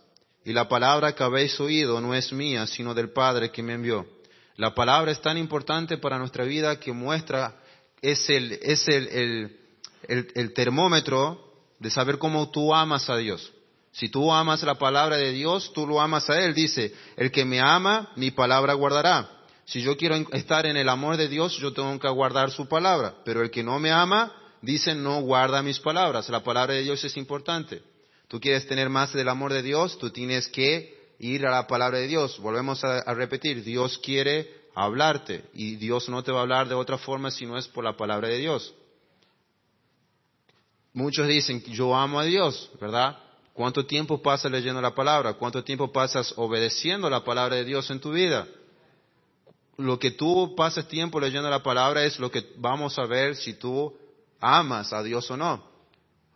[0.44, 4.08] y la palabra que habéis oído no es mía, sino del Padre que me envió.
[4.56, 7.60] La palabra es tan importante para nuestra vida que muestra,
[8.02, 9.60] es el, es el,
[10.08, 13.54] el, termómetro de saber cómo tú amas a Dios.
[13.92, 16.54] Si tú amas la palabra de Dios, tú lo amas a Él.
[16.54, 19.37] Dice, el que me ama, mi palabra guardará.
[19.68, 23.16] Si yo quiero estar en el amor de Dios, yo tengo que guardar su palabra.
[23.26, 26.30] Pero el que no me ama, dice, no guarda mis palabras.
[26.30, 27.82] La palabra de Dios es importante.
[28.30, 31.98] Tú quieres tener más del amor de Dios, tú tienes que ir a la palabra
[31.98, 32.40] de Dios.
[32.40, 36.98] Volvemos a, repetir, Dios quiere hablarte y Dios no te va a hablar de otra
[36.98, 38.74] forma si no es por la palabra de Dios.
[40.94, 43.18] Muchos dicen, yo amo a Dios, ¿verdad?
[43.54, 45.34] ¿Cuánto tiempo pasas leyendo la palabra?
[45.34, 48.48] ¿Cuánto tiempo pasas obedeciendo la palabra de Dios en tu vida?
[49.78, 53.54] Lo que tú pases tiempo leyendo la palabra es lo que vamos a ver si
[53.54, 53.96] tú
[54.40, 55.64] amas a Dios o no.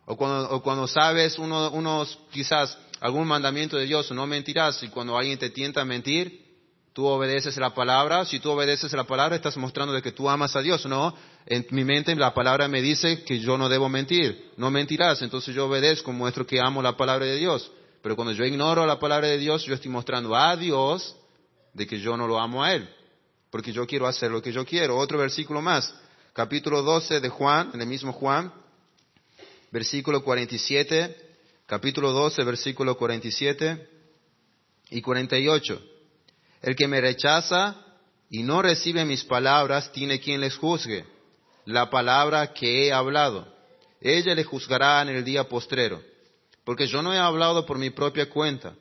[0.06, 5.39] O cuando, cuando sabes unos, quizás algún mandamiento de Dios, no mentirás, y cuando alguien
[5.39, 6.51] te tienta a mentir,
[6.93, 10.56] tú obedeces la palabra, si tú obedeces la palabra estás mostrando de que tú amas
[10.56, 14.51] a Dios, no, en mi mente la palabra me dice que yo no debo mentir,
[14.58, 17.71] no mentirás, entonces yo obedezco, muestro que amo la palabra de Dios,
[18.04, 21.15] pero cuando yo ignoro la palabra de Dios, yo estoy mostrando a Dios
[21.73, 22.89] de que yo no lo amo a Él,
[23.51, 24.97] porque yo quiero hacer lo que yo quiero.
[24.97, 25.93] Otro versículo más,
[26.33, 28.51] capítulo 12 de Juan, en el mismo Juan,
[29.71, 31.15] versículo 47,
[31.67, 33.87] capítulo 12, versículo 47
[34.89, 35.81] y 48.
[36.61, 37.75] El que me rechaza
[38.29, 41.05] y no recibe mis palabras tiene quien les juzgue
[41.65, 43.47] la palabra que he hablado.
[43.99, 46.01] Ella le juzgará en el día postrero,
[46.63, 48.73] porque yo no he hablado por mi propia cuenta.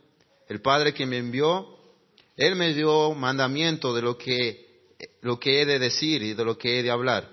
[0.48, 1.79] El Padre que me envió,
[2.40, 4.66] Él me dio mandamiento de lo que,
[4.98, 7.28] he de decir y de lo que he de hablar.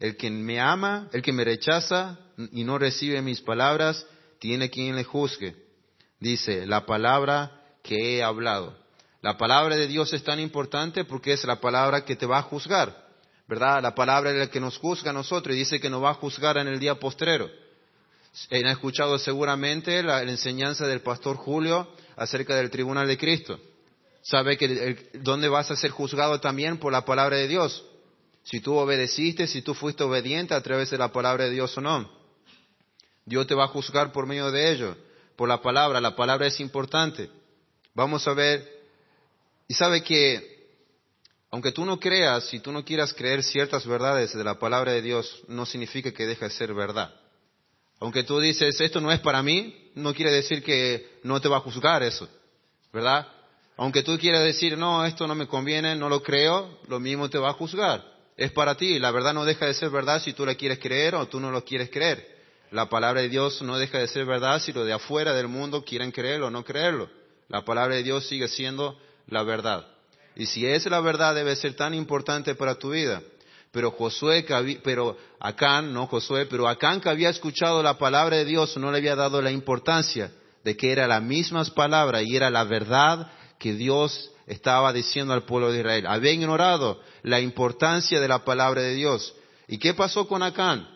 [0.00, 2.18] El que me ama, el que me rechaza
[2.50, 4.04] y no recibe mis palabras,
[4.40, 5.54] tiene quien le juzgue.
[6.18, 8.76] Dice, la palabra que he hablado.
[9.22, 12.42] La palabra de Dios es tan importante porque es la palabra que te va a
[12.42, 13.06] juzgar,
[13.46, 13.80] ¿verdad?
[13.80, 16.14] La palabra es la que nos juzga a nosotros y dice que nos va a
[16.14, 17.48] juzgar en el día postrero.
[18.50, 23.60] Han escuchado seguramente la, enseñanza del pastor Julio acerca del tribunal de Cristo.
[24.22, 27.84] Sabe que dónde vas a ser juzgado también por la palabra de Dios.
[28.42, 31.80] Si tú obedeciste, si tú fuiste obediente a través de la palabra de Dios o
[31.80, 32.10] no.
[33.24, 34.96] Dios te va a juzgar por medio de ello,
[35.36, 36.00] por la palabra.
[36.00, 37.30] La palabra es importante.
[37.94, 38.80] Vamos a ver
[39.68, 40.68] y sabe que,
[41.50, 45.00] aunque tú no creas, si tú no quieras creer ciertas verdades de la palabra de
[45.00, 47.14] Dios, no significa que deje de ser verdad.
[48.00, 51.58] Aunque tú dices, esto no es para mí, no quiere decir que no te va
[51.58, 52.28] a juzgar eso,
[52.92, 53.28] ¿verdad?
[53.80, 57.38] Aunque tú quieras decir, no, esto no me conviene, no lo creo, lo mismo te
[57.38, 58.04] va a juzgar.
[58.36, 61.14] Es para ti, la verdad no deja de ser verdad si tú la quieres creer
[61.14, 62.28] o tú no lo quieres creer.
[62.72, 65.82] La palabra de Dios no deja de ser verdad si los de afuera del mundo
[65.82, 67.08] quieren creerlo o no creerlo.
[67.48, 69.86] La palabra de Dios sigue siendo la verdad.
[70.36, 73.22] Y si es la verdad debe ser tan importante para tu vida.
[73.72, 74.44] Pero Josué,
[74.84, 78.98] pero Acán, no Josué, pero Acán que había escuchado la palabra de Dios no le
[78.98, 80.32] había dado la importancia
[80.64, 85.44] de que era la misma palabra y era la verdad que Dios estaba diciendo al
[85.44, 86.06] pueblo de Israel.
[86.08, 89.34] Había ignorado la importancia de la palabra de Dios.
[89.68, 90.88] ¿Y qué pasó con Acán?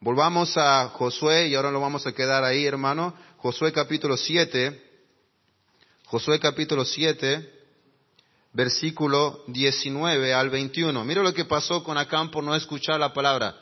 [0.00, 3.14] Volvamos a Josué y ahora lo vamos a quedar ahí, hermano.
[3.38, 4.80] Josué capítulo 7.
[6.04, 7.58] Josué capítulo 7
[8.52, 11.04] versículo 19 al 21.
[11.04, 13.56] Mira lo que pasó con Acán por no escuchar la palabra.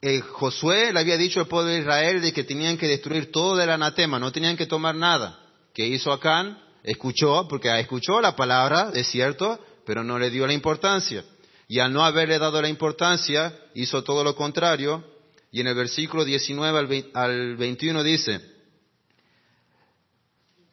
[0.00, 3.60] Eh, Josué le había dicho al pueblo de Israel de que tenían que destruir todo
[3.60, 5.40] el anatema, no tenían que tomar nada.
[5.72, 6.58] ¿Qué hizo Acán?
[6.82, 11.24] Escuchó, porque escuchó la palabra, es cierto, pero no le dio la importancia.
[11.66, 15.04] Y al no haberle dado la importancia, hizo todo lo contrario.
[15.50, 18.40] Y en el versículo 19 al 21 dice,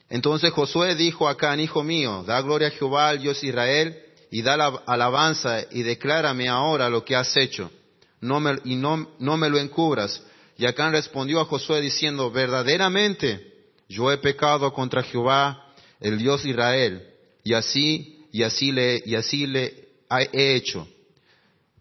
[0.09, 3.97] entonces Josué dijo a Acán, hijo mío, da gloria a Jehová, al Dios Israel,
[4.31, 7.71] y da la alabanza y declárame ahora lo que has hecho,
[8.21, 10.21] no me, y no me lo encubras.
[10.57, 13.53] Y Acán respondió a Josué diciendo, verdaderamente
[13.89, 15.64] yo he pecado contra Jehová,
[16.05, 17.01] el Dios Israel,
[17.43, 20.87] y así, y así le, y así le he hecho.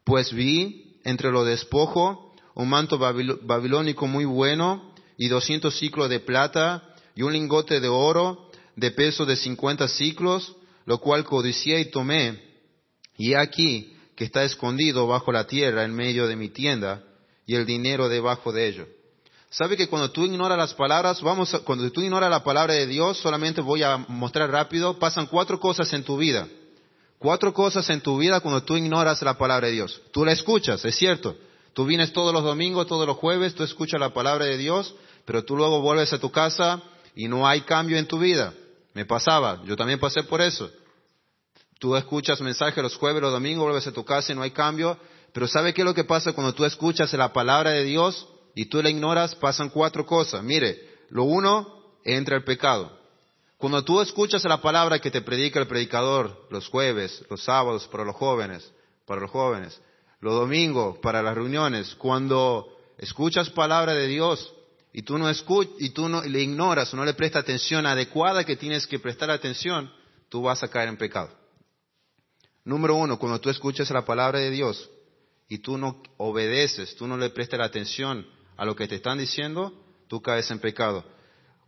[0.02, 6.94] Pues vi entre lo despojo un manto babilónico muy bueno y doscientos ciclos de plata
[7.14, 10.56] y un lingote de oro de peso de cincuenta ciclos,
[10.86, 12.40] lo cual codicié y tomé.
[13.18, 17.04] Y aquí que está escondido bajo la tierra en medio de mi tienda
[17.46, 18.86] y el dinero debajo de ello.
[19.54, 23.18] ¿Sabe que cuando tú ignoras las palabras, vamos, cuando tú ignoras la palabra de Dios,
[23.18, 26.48] solamente voy a mostrar rápido, pasan cuatro cosas en tu vida.
[27.20, 30.02] Cuatro cosas en tu vida cuando tú ignoras la palabra de Dios.
[30.10, 31.36] Tú la escuchas, es cierto.
[31.72, 34.92] Tú vienes todos los domingos, todos los jueves, tú escuchas la palabra de Dios,
[35.24, 36.82] pero tú luego vuelves a tu casa
[37.14, 38.52] y no hay cambio en tu vida.
[38.92, 40.68] Me pasaba, yo también pasé por eso.
[41.78, 44.98] Tú escuchas mensajes los jueves, los domingos, vuelves a tu casa y no hay cambio.
[45.32, 48.66] Pero ¿sabe qué es lo que pasa cuando tú escuchas la palabra de Dios y
[48.66, 49.34] tú la ignoras?
[49.34, 50.42] Pasan cuatro cosas.
[50.42, 52.98] Mire, lo uno, entra el pecado.
[53.58, 58.04] Cuando tú escuchas la palabra que te predica el predicador los jueves, los sábados para
[58.04, 58.70] los jóvenes,
[59.06, 59.80] para los jóvenes,
[60.20, 64.52] los domingos para las reuniones, cuando escuchas palabra de Dios,
[64.92, 68.44] y tú no escuchas, y tú no le ignoras o no le prestas atención adecuada
[68.44, 69.90] que tienes que prestar atención,
[70.28, 71.30] tú vas a caer en pecado.
[72.64, 74.90] Número uno, cuando tú escuchas la palabra de Dios
[75.48, 79.18] y tú no obedeces, tú no le prestas la atención a lo que te están
[79.18, 79.72] diciendo,
[80.08, 81.04] tú caes en pecado.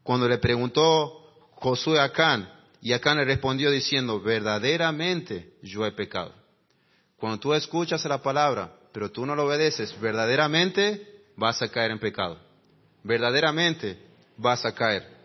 [0.02, 6.32] Cuando le preguntó Josué a Acán, y Acán le respondió diciendo, verdaderamente yo he pecado.
[7.16, 11.98] Cuando tú escuchas la palabra, pero tú no lo obedeces, verdaderamente vas a caer en
[11.98, 12.46] pecado
[13.06, 13.98] verdaderamente
[14.36, 15.16] vas a caer.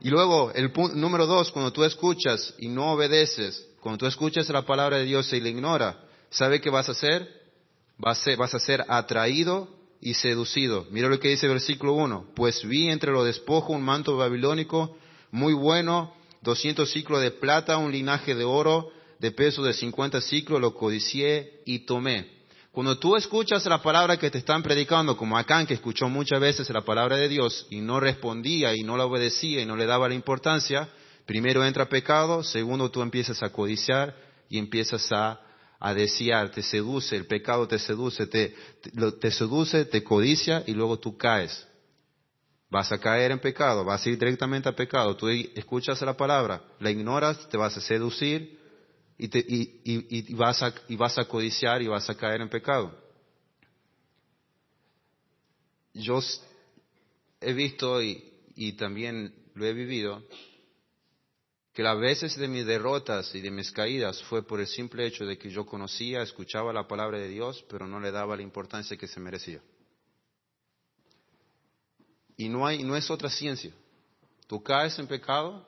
[0.00, 4.48] Y luego, el punto, número dos, cuando tú escuchas y no obedeces, cuando tú escuchas
[4.48, 6.00] la palabra de Dios y la ignora,
[6.30, 7.28] ¿sabe qué vas a hacer?
[7.98, 9.68] Vas a, vas a ser atraído
[10.02, 10.86] y seducido.
[10.90, 12.32] Mira lo que dice versículo 1.
[12.34, 14.96] Pues vi entre los despojos un manto babilónico
[15.30, 16.12] muy bueno,
[16.42, 21.60] doscientos ciclos de plata, un linaje de oro de peso de cincuenta ciclos, lo codicié
[21.64, 22.42] y tomé.
[22.72, 26.68] Cuando tú escuchas la palabra que te están predicando, como Acán, que escuchó muchas veces
[26.70, 30.08] la palabra de Dios y no respondía y no la obedecía y no le daba
[30.08, 30.88] la importancia,
[31.24, 34.16] primero entra pecado, segundo tú empiezas a codiciar
[34.48, 35.40] y empiezas a,
[35.94, 38.54] desear, te seduce, el pecado te seduce, te,
[39.20, 41.66] te seduce, te codicia y luego tú caes.
[42.70, 45.16] Vas a caer en pecado, vas a ir directamente a pecado.
[45.16, 48.60] Tú escuchas la palabra, la ignoras, te vas a seducir,
[49.18, 52.96] y, vas a, y vas a codiciar y vas a caer en pecado.
[55.94, 56.20] Yo
[57.40, 60.22] he visto y, y también lo he vivido
[61.72, 65.24] que las veces de mis derrotas y de mis caídas fue por el simple hecho
[65.24, 68.96] de que yo conocía, escuchaba la palabra de Dios, pero no le daba la importancia
[68.96, 69.60] que se merecía.
[72.36, 73.72] Y no, hay, no es otra ciencia.
[74.46, 75.66] Tú caes en pecado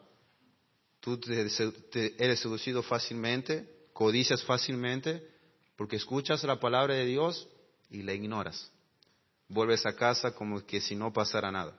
[1.05, 5.23] Tú eres seducido fácilmente, codicias fácilmente,
[5.77, 7.47] porque escuchas la palabra de Dios
[7.91, 8.73] y la ignoras.
[9.47, 11.79] Vuelves a casa como que si no pasara nada.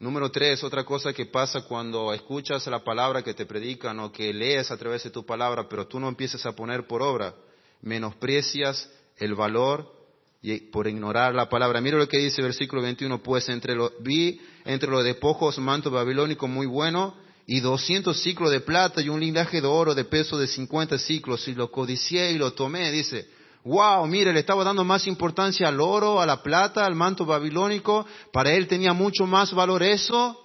[0.00, 4.32] Número tres, otra cosa que pasa cuando escuchas la palabra que te predican o que
[4.32, 7.34] lees a través de tu palabra, pero tú no empiezas a poner por obra,
[7.82, 9.92] menosprecias el valor
[10.40, 11.82] y por ignorar la palabra.
[11.82, 15.90] Mira lo que dice el versículo 21, pues entre lo, vi entre los despojos manto
[15.90, 20.38] babilónico muy bueno y doscientos ciclos de plata y un linaje de oro de peso
[20.38, 22.90] de cincuenta ciclos y lo codicié y lo tomé.
[22.90, 23.28] Dice,
[23.64, 28.06] wow, mire, le estaba dando más importancia al oro, a la plata, al manto babilónico.
[28.32, 30.40] Para él tenía mucho más valor eso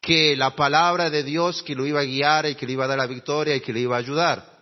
[0.00, 2.88] que la palabra de Dios que lo iba a guiar y que le iba a
[2.88, 4.58] dar la victoria y que le iba a ayudar.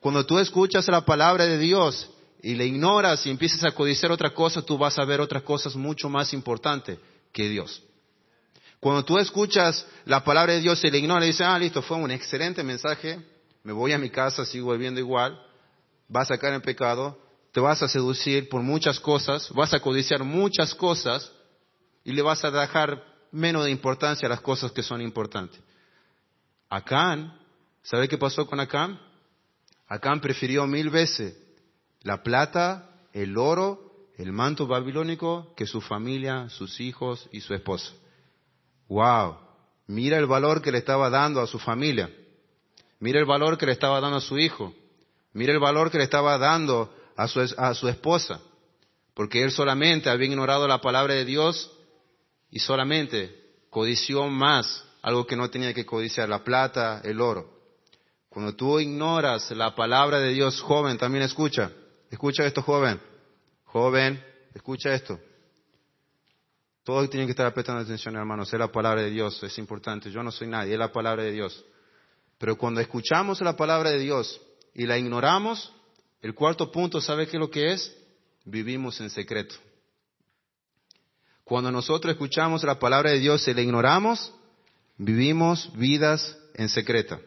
[0.00, 2.08] Cuando tú escuchas la palabra de Dios
[2.42, 5.74] y le ignoras y empiezas a codiciar otra cosa, tú vas a ver otras cosas
[5.74, 6.98] mucho más importantes
[7.32, 7.82] que Dios.
[8.80, 12.12] Cuando tú escuchas la palabra de Dios y le ignoras, dices, ah, listo, fue un
[12.12, 13.18] excelente mensaje,
[13.64, 15.38] me voy a mi casa, sigo viviendo igual,
[16.08, 17.18] vas a caer en pecado,
[17.52, 21.32] te vas a seducir por muchas cosas, vas a codiciar muchas cosas
[22.04, 25.60] y le vas a dejar menos de importancia a las cosas que son importantes.
[26.70, 27.38] Acán
[27.88, 29.00] ¿Sabe qué pasó con Acán?
[29.86, 31.34] Acán prefirió mil veces
[32.02, 37.90] la plata, el oro, el manto babilónico que su familia, sus hijos y su esposa.
[38.88, 39.38] ¡Wow!
[39.86, 42.14] Mira el valor que le estaba dando a su familia.
[43.00, 44.74] Mira el valor que le estaba dando a su hijo.
[45.38, 48.40] Mira el valor que le estaba dando a su, a su esposa.
[49.14, 51.70] Porque él solamente había ignorado la palabra de Dios
[52.50, 57.56] y solamente codició más algo que no tenía que codiciar, la plata, el oro.
[58.28, 61.70] Cuando tú ignoras la palabra de Dios, joven, también escucha.
[62.10, 63.00] Escucha esto, joven.
[63.66, 64.20] Joven,
[64.56, 65.20] escucha esto.
[66.82, 68.52] Todos tienen que estar prestando atención, hermanos.
[68.52, 70.10] Es la palabra de Dios, es importante.
[70.10, 71.64] Yo no soy nadie, es la palabra de Dios.
[72.38, 74.40] Pero cuando escuchamos la palabra de Dios
[74.78, 75.72] y la ignoramos,
[76.22, 77.92] el cuarto punto, ¿sabe qué es lo que es?
[78.44, 79.56] Vivimos en secreto.
[81.42, 84.32] Cuando nosotros escuchamos la palabra de Dios y la ignoramos,
[84.96, 87.18] vivimos vidas en secreto.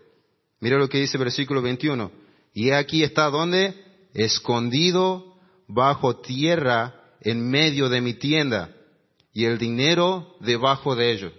[0.61, 2.09] Mira lo que dice el versículo 21.
[2.53, 3.75] Y aquí está donde?
[4.13, 5.35] Escondido
[5.67, 8.73] bajo tierra en medio de mi tienda
[9.33, 11.33] y el dinero debajo de ello.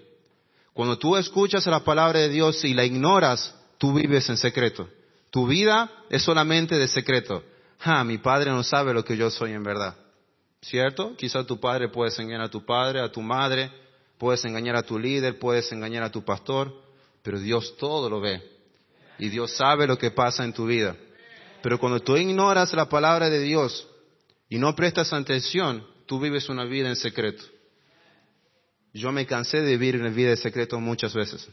[0.75, 4.91] Cuando tú escuchas la palabra de Dios y la ignoras, tú vives en secreto.
[5.33, 7.43] Tu vida es solamente de secreto.
[7.81, 9.97] Ah, mi padre no sabe lo que yo soy en verdad.
[10.61, 11.17] ¿Cierto?
[11.17, 13.73] Quizá tu padre puedes engañar a tu padre, a tu madre,
[14.19, 16.71] puedes engañar a tu líder, puedes engañar a tu pastor,
[17.23, 18.43] pero Dios todo lo ve.
[19.19, 20.95] Y Dios sabe lo que pasa en tu vida.
[21.63, 23.89] Pero cuando tú ignoras la palabra de Dios
[24.51, 27.43] y no prestas atención, tú vives una vida en secreto.
[28.93, 31.49] Yo me cansé de vivir en vida en secreto muchas veces.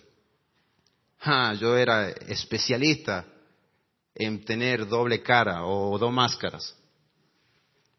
[1.21, 3.25] Ah, yo era especialista
[4.15, 6.75] en tener doble cara o dos máscaras.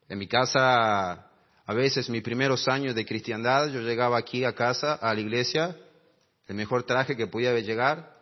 [0.09, 1.31] En mi casa,
[1.65, 5.77] a veces mis primeros años de cristiandad, yo llegaba aquí a casa, a la iglesia,
[6.49, 8.19] el mejor traje que podía llegar.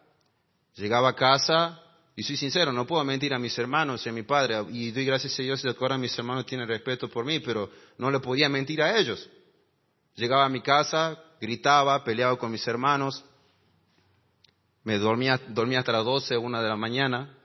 [0.74, 1.80] Llegaba a casa,
[2.14, 5.38] y soy sincero, no puedo mentir a mis hermanos a mi padre, y doy gracias
[5.38, 8.82] a Dios de ahora mis hermanos tienen respeto por mí, pero no le podía mentir
[8.82, 9.30] a ellos.
[10.16, 13.24] Llegaba a mi casa, gritaba, peleaba con mis hermanos,
[14.82, 17.37] me dormía, dormía hasta las 12, una de la mañana,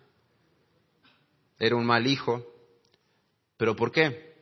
[1.66, 2.46] era un mal hijo.
[3.58, 4.34] ¿Pero por qué?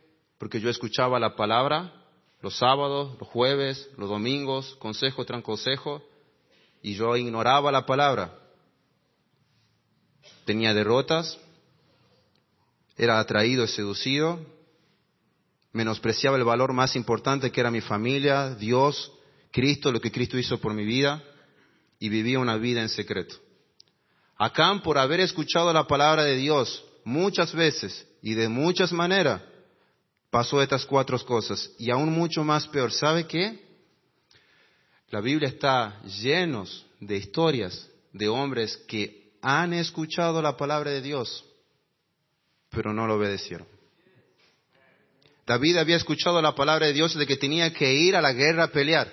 [0.41, 1.93] porque yo escuchaba la palabra
[2.41, 6.01] los sábados, los jueves, los domingos, consejo tras consejo,
[6.81, 8.39] y yo ignoraba la palabra.
[10.45, 11.37] Tenía derrotas,
[12.97, 14.43] era atraído y seducido,
[15.73, 19.11] menospreciaba el valor más importante que era mi familia, Dios,
[19.51, 21.23] Cristo, lo que Cristo hizo por mi vida,
[21.99, 23.35] y vivía una vida en secreto.
[24.37, 29.41] Acá, por haber escuchado la palabra de Dios muchas veces y de muchas maneras,
[30.29, 31.69] pasó estas cuatro cosas.
[31.77, 33.59] Y aún mucho más peor, ¿sabe qué?
[35.09, 41.43] La Biblia está llenos de historias de hombres que han escuchado la palabra de Dios,
[42.69, 43.67] pero no lo obedecieron.
[45.45, 48.65] David había escuchado la palabra de Dios de que tenía que ir a la guerra
[48.65, 49.11] a pelear.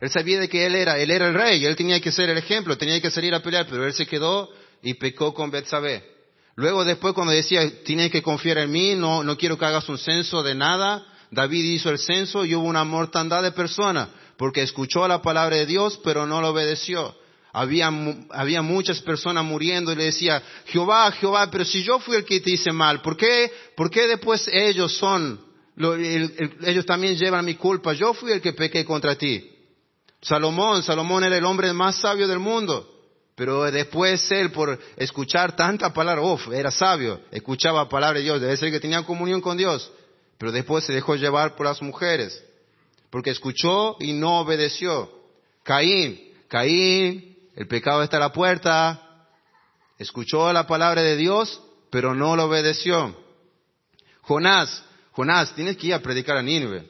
[0.00, 2.38] Él sabía de que él era, él era el rey, él tenía que ser el
[2.38, 4.50] ejemplo, tenía que salir a pelear, pero él se quedó
[4.82, 6.13] y pecó con Betsabé.
[6.56, 9.98] Luego después cuando decía, tienes que confiar en mí, no, no quiero que hagas un
[9.98, 15.06] censo de nada, David hizo el censo y hubo una mortandad de personas, porque escuchó
[15.08, 17.14] la palabra de Dios, pero no lo obedeció.
[17.52, 17.90] Había,
[18.30, 22.40] había muchas personas muriendo y le decía, Jehová, Jehová, pero si yo fui el que
[22.40, 25.40] te hice mal, ¿por qué, por qué después ellos son,
[25.76, 27.92] ellos también llevan mi culpa?
[27.92, 29.50] Yo fui el que pequé contra ti.
[30.20, 32.93] Salomón, Salomón era el hombre más sabio del mundo.
[33.34, 38.56] Pero después él, por escuchar tanta palabra, uff, era sabio, escuchaba palabra de Dios, debe
[38.56, 39.90] ser que tenía comunión con Dios.
[40.38, 42.44] Pero después se dejó llevar por las mujeres,
[43.10, 45.10] porque escuchó y no obedeció.
[45.64, 49.28] Caín, Caín, el pecado está a la puerta,
[49.98, 51.60] escuchó la palabra de Dios,
[51.90, 53.16] pero no lo obedeció.
[54.22, 56.88] Jonás, Jonás, tienes que ir a predicar a Nínive.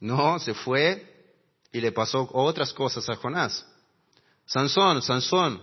[0.00, 1.14] No, se fue
[1.72, 3.66] y le pasó otras cosas a Jonás.
[4.46, 5.62] Sansón, Sansón,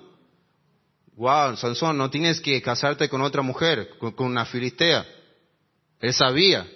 [1.16, 5.06] wow, Sansón, no tienes que casarte con otra mujer, con, una filistea.
[6.00, 6.68] Él sabía.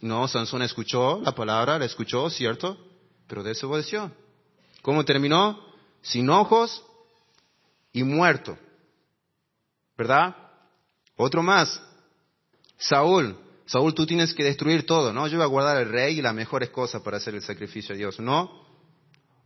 [0.00, 2.78] No, Sansón escuchó la palabra, la escuchó, cierto,
[3.26, 4.10] pero desobedeció.
[4.82, 5.60] ¿Cómo terminó?
[6.02, 6.82] Sin ojos
[7.92, 8.56] y muerto.
[9.96, 10.34] ¿Verdad?
[11.16, 11.80] Otro más.
[12.78, 13.36] Saúl.
[13.66, 15.28] Saúl, tú tienes que destruir todo, ¿no?
[15.28, 17.98] Yo voy a guardar el rey y las mejores cosas para hacer el sacrificio a
[17.98, 18.18] Dios.
[18.18, 18.66] No.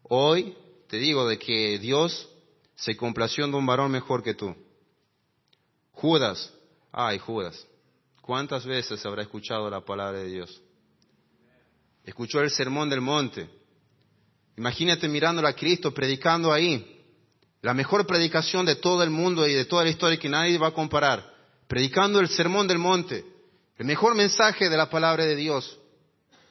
[0.05, 0.57] Hoy
[0.89, 2.29] te digo de que Dios
[2.77, 4.55] se complació de un varón mejor que tú.
[5.93, 6.53] Judas,
[6.93, 7.67] ay Judas,
[8.21, 10.63] ¿cuántas veces habrá escuchado la palabra de Dios?
[12.05, 13.49] Escuchó el sermón del monte.
[14.57, 16.91] Imagínate mirándolo a Cristo predicando ahí.
[17.63, 20.67] la mejor predicación de todo el mundo y de toda la historia que nadie va
[20.67, 21.25] a comparar,
[21.67, 23.25] predicando el sermón del monte,
[23.79, 25.79] el mejor mensaje de la palabra de Dios,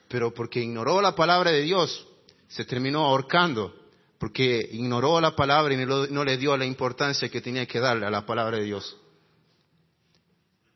[0.08, 2.08] pero porque ignoró la palabra de Dios,
[2.48, 3.76] se terminó ahorcando,
[4.24, 8.10] porque ignoró la palabra y no, le dio la importancia que tenía que darle a
[8.10, 8.96] la palabra de Dios.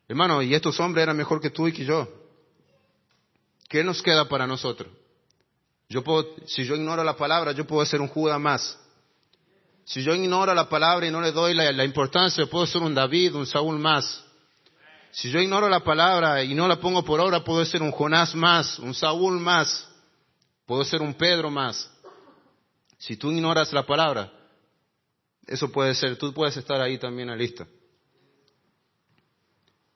[0.06, 2.10] Hermano, y estos hombres eran mejor que tú y que yo.
[3.70, 4.92] ¿Qué nos queda para nosotros?
[5.88, 8.78] Yo puedo, si yo ignoro la palabra, yo puedo ser un Judas más.
[9.86, 12.94] Si yo ignoro la palabra y no le doy la, la importancia, puedo ser un
[12.94, 14.26] David, un Saúl más.
[15.12, 18.36] Si yo ignoro la palabra y no la pongo por obra, puedo ser un Jonás
[18.36, 19.88] más, un Saúl más,
[20.66, 21.90] puedo ser un Pedro más.
[22.98, 24.32] Si tú ignoras la palabra,
[25.46, 27.68] eso puede ser, tú puedes estar ahí también a lista.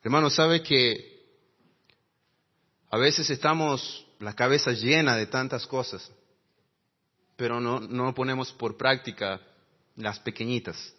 [0.03, 1.21] Hermano, ¿sabe que
[2.89, 6.11] a veces estamos la cabeza llena de tantas cosas,
[7.35, 9.41] pero no, no ponemos por práctica
[9.95, 10.93] las pequeñitas?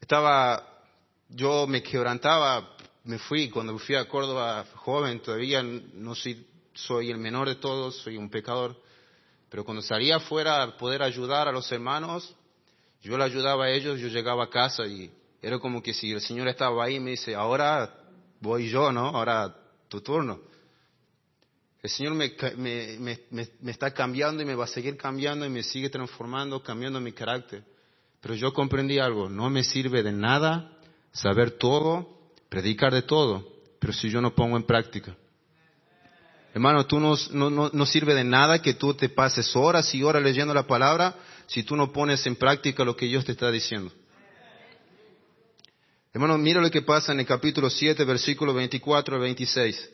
[0.00, 0.84] Estaba,
[1.28, 7.18] yo me quebrantaba, me fui, cuando fui a Córdoba joven, todavía no soy, soy el
[7.18, 8.80] menor de todos, soy un pecador,
[9.50, 12.34] pero cuando salía afuera a poder ayudar a los hermanos,
[13.02, 16.20] yo le ayudaba a ellos, yo llegaba a casa y era como que si el
[16.20, 17.94] Señor estaba ahí me dice, ahora
[18.40, 19.06] voy yo, ¿no?
[19.08, 19.54] Ahora
[19.88, 20.40] tu turno.
[21.80, 25.62] El Señor me, me, me, está cambiando y me va a seguir cambiando y me
[25.62, 27.62] sigue transformando, cambiando mi carácter.
[28.20, 30.72] Pero yo comprendí algo, no me sirve de nada
[31.12, 32.18] saber todo,
[32.48, 33.46] predicar de todo,
[33.78, 35.16] pero si yo no pongo en práctica.
[36.54, 40.22] Hermano, tú no, no, no sirve de nada que tú te pases horas y horas
[40.22, 41.14] leyendo la palabra
[41.46, 43.92] si tú no pones en práctica lo que Dios te está diciendo.
[46.12, 49.90] Hermano, mira lo que pasa en el capítulo 7, versículo 24 al 26.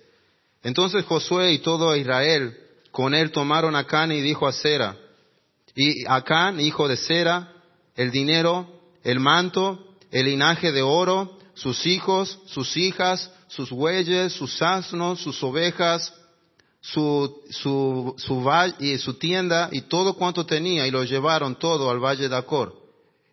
[0.62, 2.56] Entonces Josué y todo Israel
[2.90, 4.96] con él tomaron a Can y dijo a Sera,
[5.74, 7.52] y a Can, hijo de Sera,
[7.96, 8.68] el dinero,
[9.02, 15.42] el manto, el linaje de oro, sus hijos, sus hijas, sus bueyes, sus asnos, sus
[15.42, 16.14] ovejas,
[16.84, 21.98] su, su, su, y su tienda y todo cuanto tenía y lo llevaron todo al
[21.98, 22.74] valle de Acor.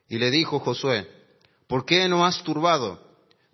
[0.07, 1.05] Y le dijo Josué,
[1.67, 2.99] ¿Por qué no has turbado?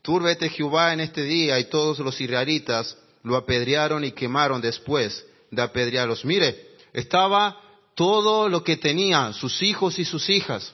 [0.03, 5.61] Túrbete Jehová en este día y todos los israelitas lo apedrearon y quemaron después de
[5.61, 6.23] apedrearlos.
[6.25, 7.59] Mire, estaba
[7.95, 10.73] todo lo que tenía, sus hijos y sus hijas.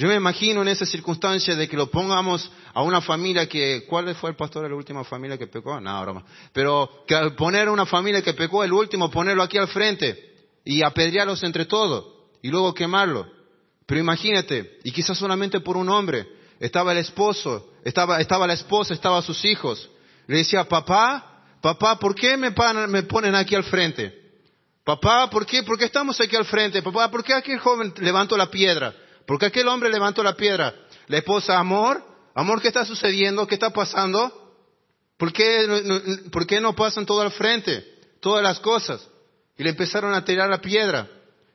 [0.00, 4.14] Yo me imagino en esa circunstancia de que lo pongamos a una familia que, ¿cuál
[4.14, 5.78] fue el pastor de la última familia que pecó?
[5.78, 6.24] No, broma.
[6.54, 10.48] Pero que al poner a una familia que pecó, el último, ponerlo aquí al frente
[10.64, 12.06] y apedrearlos entre todos
[12.40, 13.26] y luego quemarlo.
[13.84, 16.26] Pero imagínate, y quizás solamente por un hombre,
[16.60, 19.90] estaba el esposo, estaba, estaba la esposa, estaban sus hijos.
[20.26, 22.54] Le decía, papá, papá, ¿por qué me,
[22.88, 24.18] me ponen aquí al frente?
[24.82, 26.80] Papá, ¿por qué, ¿por qué estamos aquí al frente?
[26.80, 28.94] Papá, ¿por qué aquel joven levantó la piedra?
[29.30, 30.74] ¿Por qué aquel hombre levantó la piedra?
[31.06, 32.04] La esposa, amor,
[32.34, 33.46] amor, ¿qué está sucediendo?
[33.46, 34.56] ¿Qué está pasando?
[35.16, 37.86] ¿Por qué, no, ¿Por qué no pasan todo al frente?
[38.20, 39.08] Todas las cosas.
[39.56, 41.08] Y le empezaron a tirar la piedra.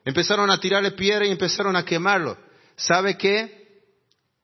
[0.06, 2.38] Empezaron a tirarle piedra y empezaron a quemarlo.
[2.76, 3.66] ¿Sabe qué?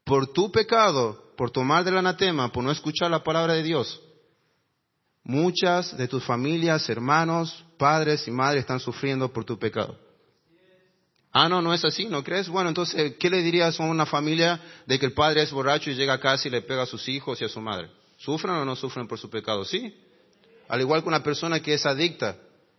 [0.05, 4.03] por tu pecado, por tomar del anatema, por no escuchar la palabra de Dios,
[5.22, 9.99] muchas de tus familias, hermanos, padres y madres están sufriendo por tu pecado.
[11.33, 12.49] Ah, no, no es así, ¿no crees?
[12.49, 15.95] Bueno, entonces, ¿qué le dirías a una familia de que el padre es borracho y
[15.95, 17.89] llega a casa y le pega a sus hijos y a su madre?
[18.18, 19.64] ¿Sufren o no sufren por su pecado?
[19.64, 19.95] Sí.
[20.68, 22.37] Al igual que una persona que es adicta,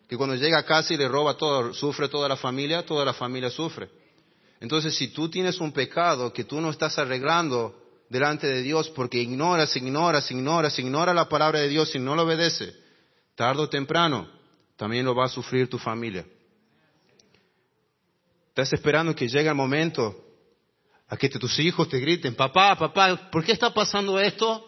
[0.08, 3.14] que cuando llega a casa y le roba todo, sufre toda la familia, toda la
[3.14, 3.90] familia sufre.
[4.60, 7.76] Entonces, si tú tienes un pecado que tú no estás arreglando
[8.08, 12.22] delante de Dios porque ignoras, ignoras, ignoras, ignora la palabra de Dios y no lo
[12.22, 12.74] obedece,
[13.36, 14.30] tarde o temprano
[14.78, 16.26] también lo va a sufrir tu familia.
[18.54, 20.16] Estás esperando que llegue el momento
[21.08, 24.64] a que tus hijos te griten, papá, papá, ¿por qué está pasando esto?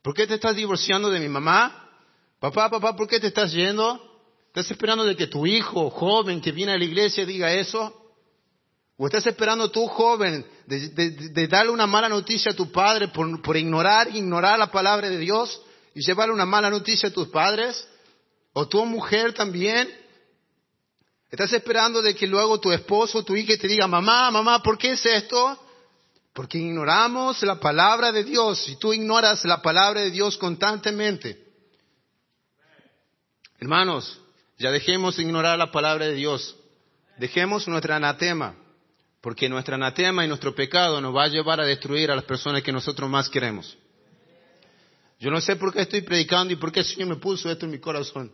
[0.00, 1.90] ¿Por qué te estás divorciando de mi mamá?
[2.38, 4.00] Papá, papá, ¿por qué te estás yendo?
[4.46, 7.92] ¿Estás esperando de que tu hijo joven que viene a la iglesia diga eso?
[8.96, 13.56] ¿O estás esperando tú, joven, de, darle una mala noticia a tu padre por, por,
[13.56, 15.60] ignorar, ignorar la palabra de Dios
[15.96, 17.88] y llevarle una mala noticia a tus padres?
[18.52, 20.05] ¿O tu mujer también?
[21.36, 24.92] ¿Estás esperando de que luego tu esposo tu hija te diga, mamá, mamá, ¿por qué
[24.92, 25.62] es esto?
[26.32, 31.44] Porque ignoramos la palabra de Dios y tú ignoras la palabra de Dios constantemente.
[33.60, 34.18] Hermanos,
[34.56, 36.56] ya dejemos de ignorar la palabra de Dios.
[37.18, 38.56] Dejemos nuestra anatema
[39.20, 42.62] porque nuestro anatema y nuestro pecado nos va a llevar a destruir a las personas
[42.62, 43.76] que nosotros más queremos.
[45.20, 47.66] Yo no sé por qué estoy predicando y por qué el Señor me puso esto
[47.66, 48.32] en mi corazón.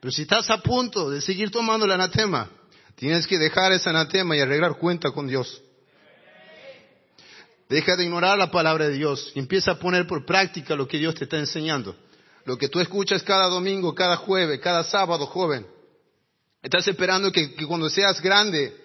[0.00, 2.50] Pero si estás a punto de seguir tomando el anatema,
[2.94, 5.62] tienes que dejar ese anatema y arreglar cuenta con Dios.
[7.68, 10.98] Deja de ignorar la palabra de Dios y empieza a poner por práctica lo que
[10.98, 11.96] Dios te está enseñando.
[12.44, 15.66] Lo que tú escuchas cada domingo, cada jueves, cada sábado, joven.
[16.62, 18.76] Estás esperando que, que cuando seas grande,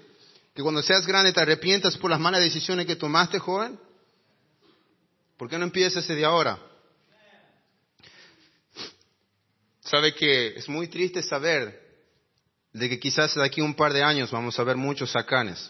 [0.55, 3.79] que cuando seas grande te arrepientas por las malas decisiones que tomaste, joven.
[5.37, 6.59] ¿Por qué no empiezas desde ahora?
[9.91, 11.77] Sabe que es muy triste saber
[12.71, 15.69] de que quizás de aquí a un par de años vamos a ver muchos sacanes.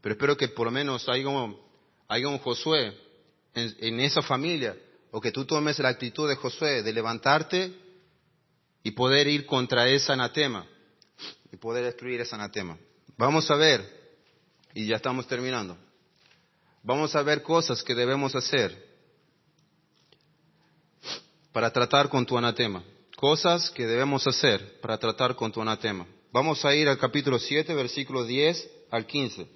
[0.00, 1.60] Pero espero que por lo menos haya un,
[2.08, 2.98] haya Josué
[3.52, 4.74] en, en esa familia,
[5.10, 7.74] o que tú tomes la actitud de Josué de levantarte
[8.82, 10.66] y poder ir contra ese anatema
[11.52, 12.78] y poder destruir ese anatema.
[13.18, 13.84] Vamos a ver,
[14.72, 15.76] y ya estamos terminando,
[16.82, 18.93] vamos a ver cosas que debemos hacer
[21.54, 22.82] para tratar con tu anatema.
[23.16, 26.04] Cosas que debemos hacer para tratar con tu anatema.
[26.32, 29.46] Vamos a ir al capítulo 7, versículo 10 al 15.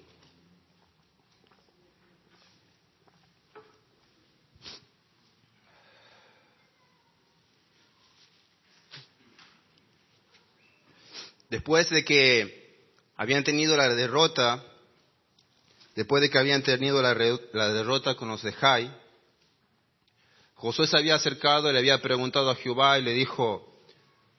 [11.49, 12.87] Después de que
[13.17, 14.63] habían tenido la derrota,
[15.97, 18.89] después de que habían tenido la, la derrota con los de Jai,
[20.59, 23.65] Josué se había acercado y le había preguntado a Jehová y le dijo,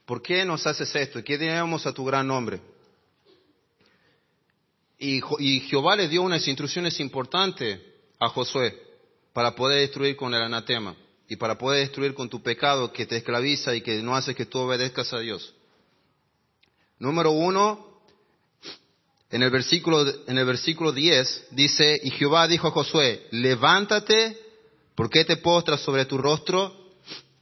[0.04, 1.24] ¿por qué nos haces esto?
[1.24, 2.60] ¿Qué diremos a tu gran nombre?
[4.98, 7.80] Y, y Jehová le dio unas instrucciones importantes
[8.18, 8.78] a Josué
[9.32, 10.94] para poder destruir con el anatema
[11.26, 14.44] y para poder destruir con tu pecado que te esclaviza y que no hace que
[14.44, 15.54] tú obedezcas a Dios.
[16.98, 18.02] Número uno,
[19.30, 24.49] en el versículo, en el versículo 10 dice, y Jehová dijo a Josué, levántate,
[25.00, 26.76] ¿por qué te postras sobre tu rostro?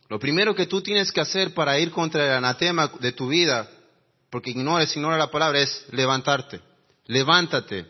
[0.09, 3.68] Lo primero que tú tienes que hacer para ir contra el anatema de tu vida,
[4.30, 6.61] porque ignores, ignora la palabra, es levantarte.
[7.06, 7.84] Levántate.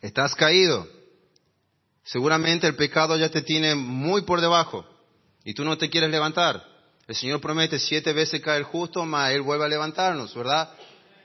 [0.00, 0.86] Estás caído.
[2.04, 4.86] Seguramente el pecado ya te tiene muy por debajo
[5.42, 6.64] y tú no te quieres levantar.
[7.08, 10.72] El Señor promete siete veces cae el justo, mas Él vuelve a levantarnos, ¿verdad?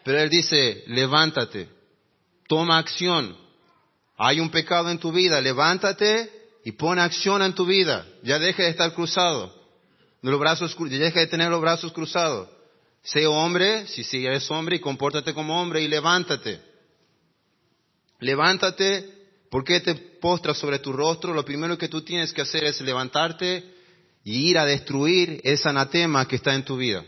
[0.04, 1.70] Pero Él dice, levántate,
[2.48, 3.38] toma acción.
[4.18, 6.39] Hay un pecado en tu vida, levántate
[6.70, 8.06] y pon acción en tu vida.
[8.22, 9.52] Ya deje de estar cruzado.
[10.22, 12.48] Los brazos, deja de tener los brazos cruzados.
[13.02, 16.62] Sé hombre, si, si eres hombre, y compórtate como hombre y levántate.
[18.20, 19.04] Levántate,
[19.50, 21.34] ¿por qué te postras sobre tu rostro?
[21.34, 23.64] Lo primero que tú tienes que hacer es levantarte
[24.24, 27.04] y ir a destruir ese anatema que está en tu vida.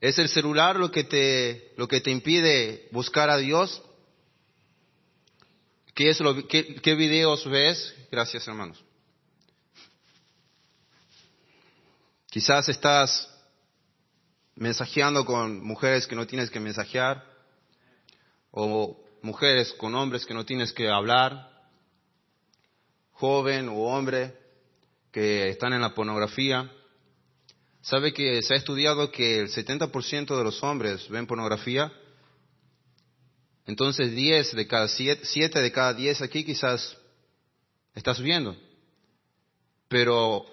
[0.00, 3.80] ¿Es el celular lo que te, lo que te impide buscar a Dios?
[5.94, 7.94] ¿Qué, videos ves?
[8.10, 8.82] Gracias, hermanos.
[12.30, 13.28] Quizás estás
[14.54, 17.22] mensajeando con mujeres que no tienes que mensajear,
[18.50, 21.50] o mujeres con hombres que no tienes que hablar,
[23.12, 24.34] joven o hombre
[25.10, 26.72] que están en la pornografía.
[27.82, 31.92] ¿Sabe que se ha estudiado que el 70% de los hombres ven pornografía?
[33.66, 36.96] Entonces 10 de cada 7, 7 de cada 10 aquí quizás
[37.94, 38.56] estás viendo.
[39.88, 40.44] Pero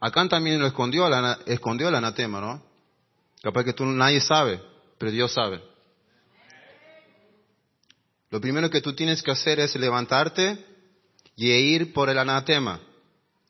[0.00, 1.08] acá también lo escondió,
[1.46, 2.62] escondió el anatema, ¿no?
[3.42, 4.60] Capaz que tú nadie sabe,
[4.98, 5.62] pero Dios sabe.
[8.30, 10.58] Lo primero que tú tienes que hacer es levantarte
[11.36, 12.80] y ir por el anatema.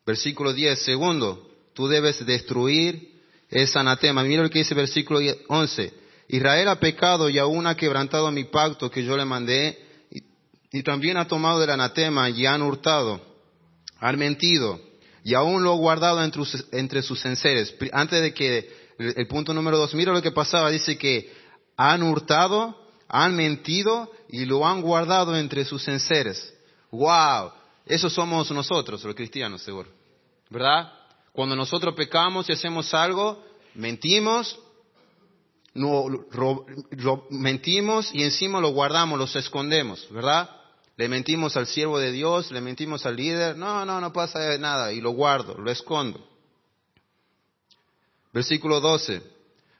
[0.04, 0.78] Versículo 10.
[0.82, 4.22] Segundo, tú debes destruir ese anatema.
[4.22, 5.92] Mira lo que dice versículo 11.
[6.28, 9.78] Israel ha pecado y aún ha quebrantado mi pacto que yo le mandé
[10.72, 13.20] y, también ha tomado del anatema y han hurtado,
[13.98, 14.78] han mentido
[15.24, 17.74] y aún lo ha guardado entre, entre sus enseres.
[17.92, 21.32] Antes de que el, el punto número dos, mira lo que pasaba, dice que
[21.76, 22.76] han hurtado,
[23.08, 26.52] han mentido y lo han guardado entre sus enseres.
[26.90, 27.52] ¡Wow!
[27.86, 29.88] Eso somos nosotros, los cristianos, seguro.
[30.50, 30.92] ¿Verdad?
[31.32, 34.58] Cuando nosotros pecamos y hacemos algo, mentimos,
[35.76, 40.50] no, ro, ro, mentimos y encima lo guardamos, los escondemos, ¿verdad?
[40.96, 44.92] Le mentimos al siervo de Dios, le mentimos al líder, no, no, no pasa nada,
[44.92, 46.26] y lo guardo, lo escondo.
[48.32, 49.22] Versículo 12,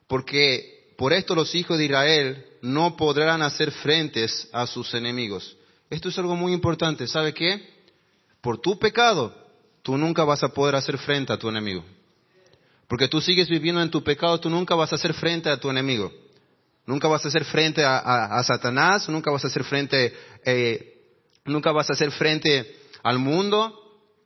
[0.07, 5.57] porque por esto los hijos de Israel no podrán hacer frentes a sus enemigos.
[5.91, 7.77] Esto es algo muy importante, ¿sabe qué?
[8.47, 9.35] por tu pecado,
[9.83, 11.85] tú nunca vas a poder hacer frente a tu enemigo.
[12.89, 15.71] Porque tú sigues viviendo en tu pecado, tú nunca vas a hacer frente a tu
[15.71, 16.13] enemigo.
[16.87, 20.15] Nunca vas a hacer frente a, Satanás, nunca vas a hacer frente,
[20.45, 21.01] eh,
[21.45, 23.77] nunca vas a hacer frente al mundo,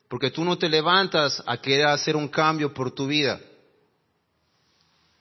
[0.08, 3.40] porque tú no te levantas a querer hacer un cambio por tu vida.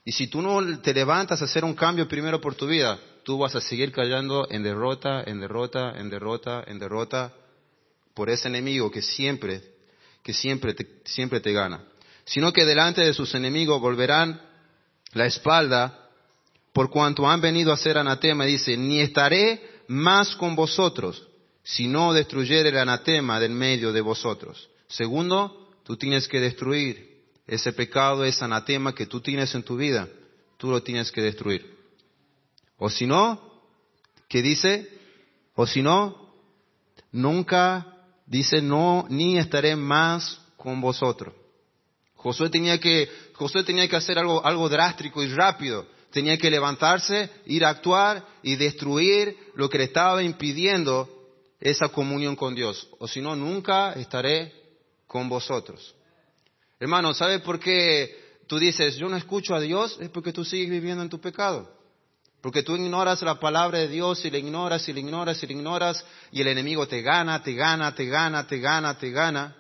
[0.03, 3.37] Y si tú no te levantas a hacer un cambio primero por tu vida, tú
[3.37, 7.33] vas a seguir cayendo en derrota, en derrota, en derrota, en derrota,
[8.13, 9.61] por ese enemigo que siempre,
[10.23, 11.83] que siempre te, siempre te gana,
[12.29, 14.39] sino que delante de sus enemigos volverán
[15.13, 16.09] la espalda
[16.73, 21.27] por cuanto han venido a ser anatema, dice, ni estaré más con vosotros,
[21.63, 24.69] si no destruyere el anatema del medio de vosotros.
[24.87, 30.07] Segundo, tú tienes que destruir ese pecado, ese anatema que tú tienes en tu vida,
[30.57, 31.79] tú lo tienes que destruir.
[32.77, 33.41] O si no,
[34.27, 34.87] ¿qué dice?
[35.55, 36.31] O si no,
[37.11, 37.87] nunca
[38.27, 41.33] dice no, ni estaré más con vosotros.
[42.19, 45.87] Josué tenía que, Josué tenía que hacer algo, algo drástico y rápido.
[46.11, 51.07] Tenía que levantarse, ir a actuar y destruir lo que le estaba impidiendo
[51.61, 52.89] esa comunión con Dios.
[52.99, 54.53] O si no, nunca estaré
[55.07, 55.95] con vosotros.
[56.77, 59.97] Hermano, ¿sabe por qué tú dices, yo no escucho a Dios?
[60.01, 61.71] Es porque tú sigues viviendo en tu pecado.
[62.41, 65.53] Porque tú ignoras la palabra de Dios y la ignoras y la ignoras y la
[65.53, 69.55] ignoras y el enemigo te gana, te gana, te gana, te gana, te gana.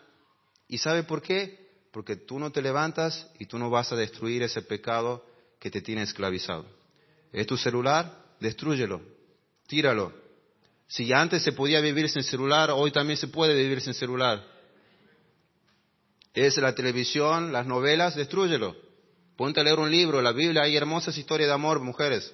[0.67, 1.58] ¿Y sabe por qué?
[1.91, 5.25] Porque tú no te levantas y tú no vas a destruir ese pecado
[5.59, 6.65] que te tiene esclavizado.
[7.31, 8.25] ¿Es tu celular?
[8.39, 9.01] Destrúyelo,
[9.67, 10.13] tíralo.
[10.87, 14.43] Si antes se podía vivir sin celular, hoy también se puede vivir sin celular.
[16.33, 18.75] Es la televisión, las novelas, destrúyelo.
[19.35, 22.33] Ponte a leer un libro, la Biblia, hay hermosas historias de amor, mujeres.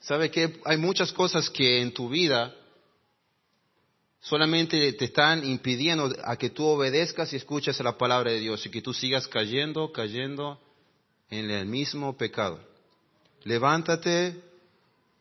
[0.00, 2.54] ¿Sabe que hay muchas cosas que en tu vida
[4.20, 8.70] solamente te están impidiendo a que tú obedezcas y escuches la palabra de Dios y
[8.70, 10.60] que tú sigas cayendo, cayendo
[11.30, 12.60] en el mismo pecado?
[13.44, 14.40] Levántate,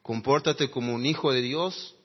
[0.01, 1.95] compórtate como un hijo de Dios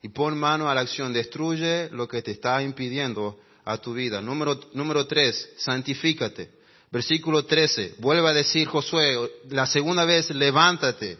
[0.00, 1.12] y pon mano a la acción.
[1.12, 4.20] Destruye lo que te está impidiendo a tu vida.
[4.20, 6.50] Número, número tres, santifícate.
[6.90, 9.16] Versículo 13, vuelve a decir Josué,
[9.48, 11.16] la segunda vez, levántate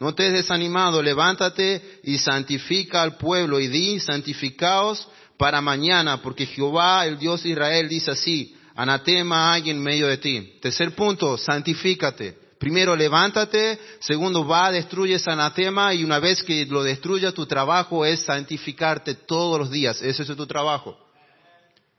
[0.00, 7.04] no te desanimado, levántate y santifica al pueblo y di, santificaos para mañana, porque Jehová,
[7.06, 10.58] el Dios de Israel, dice así, anatema hay en medio de ti.
[10.60, 12.38] Tercer punto, santifícate.
[12.58, 13.78] Primero, levántate.
[14.00, 19.14] Segundo, va, destruye ese anatema y una vez que lo destruya, tu trabajo es santificarte
[19.14, 20.02] todos los días.
[20.02, 20.98] Ese es tu trabajo.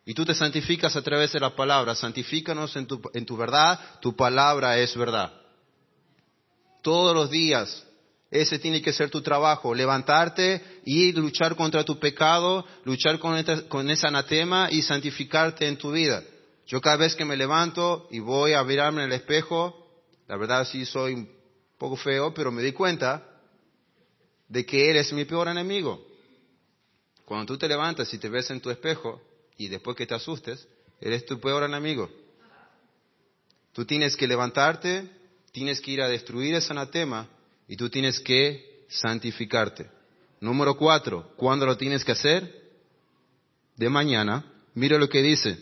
[0.06, 1.96] Y tú te santificas a través de la palabra.
[1.96, 3.80] Santifícanos en tu, en tu verdad.
[4.02, 5.32] Tu palabra es verdad.
[6.82, 7.86] Todos los días
[8.32, 13.36] ese tiene que ser tu trabajo, levantarte y luchar contra tu pecado, luchar con,
[13.90, 16.24] ese anatema y santificarte en tu vida.
[16.68, 20.66] Yo cada vez que me levanto y voy a mirarme en el espejo, la verdad
[20.66, 21.30] sí soy un
[21.80, 23.26] poco feo, pero me di cuenta
[24.48, 26.06] de que eres mi peor enemigo.
[27.26, 29.20] Cuando tú te levantas y te ves en tu espejo
[29.58, 30.68] y después que te asustes,
[31.02, 32.08] eres tu peor enemigo.
[33.74, 35.10] Tú tienes que levantarte,
[35.52, 37.28] tienes que ir a destruir ese anatema
[37.70, 39.90] y tú tienes que santificarte.
[40.42, 42.52] Número cuatro, ¿cuándo lo tienes que hacer?
[43.78, 44.44] De mañana.
[44.74, 45.58] Mira lo que dice.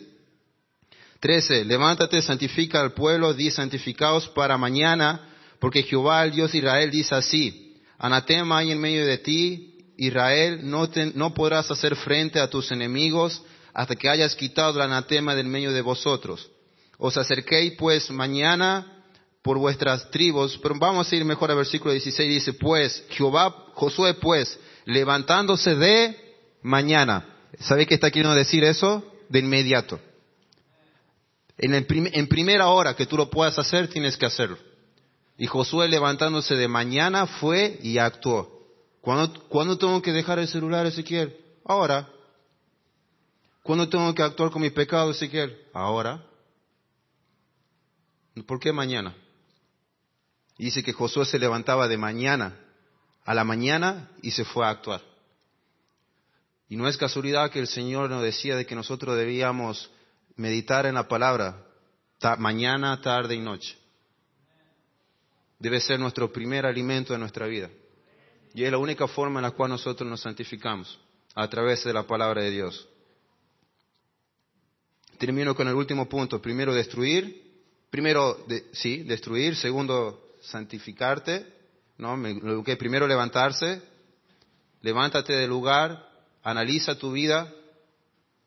[1.20, 5.28] Trece, levántate, santifica al pueblo, di santificaos para mañana,
[5.58, 10.60] porque Jehová, el Dios de Israel, dice así, anatema hay en medio de ti, Israel,
[10.62, 13.42] no, no podrás hacer frente a tus enemigos
[13.74, 16.48] hasta que hayas quitado el anatema del medio de vosotros.
[16.96, 18.97] Os acerquéis pues mañana
[19.42, 20.58] por vuestras tribus.
[20.62, 22.28] Pero vamos a ir mejor al versículo 16.
[22.28, 26.16] Dice, pues, Jehová, Josué, pues, levantándose de
[26.62, 27.24] mañana.
[27.60, 29.04] ¿Sabe qué está queriendo decir eso?
[29.28, 30.00] De inmediato.
[31.56, 34.58] En, en primera hora que tú lo puedas hacer, tienes que hacerlo.
[35.36, 38.58] Y Josué levantándose de mañana fue y actuó.
[39.00, 41.36] ¿Cuándo, ¿Cuándo tengo que dejar el celular, Ezequiel?
[41.64, 42.08] Ahora.
[43.62, 45.56] ¿Cuándo tengo que actuar con mi pecado, Ezequiel?
[45.72, 46.24] Ahora.
[48.46, 49.14] ¿Por qué mañana?
[50.64, 52.58] Dice que Josué se levantaba de mañana
[53.24, 55.02] a la mañana y se fue a actuar.
[56.68, 59.90] Y no es casualidad que el Señor nos decía de que nosotros debíamos
[60.36, 61.64] meditar en la palabra
[62.38, 63.76] mañana, tarde y noche.
[65.58, 67.70] Debe ser nuestro primer alimento de nuestra vida.
[68.54, 70.98] Y es la única forma en la cual nosotros nos santificamos,
[71.34, 72.88] a través de la palabra de Dios.
[75.18, 76.40] Termino con el último punto.
[76.40, 77.42] Primero, destruir.
[77.90, 79.56] Primero, sí, destruir.
[79.56, 81.46] Segundo, santificarte,
[81.98, 82.16] ¿no?
[82.78, 83.82] primero levantarse,
[84.80, 86.08] levántate del lugar,
[86.42, 87.52] analiza tu vida,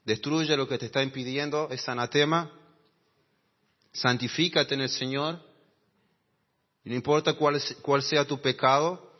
[0.06, 2.52] destruye lo que te está impidiendo, es anatema,
[3.92, 5.40] santifícate en el Señor,
[6.84, 9.12] y no importa cuál, cuál sea tu pecado,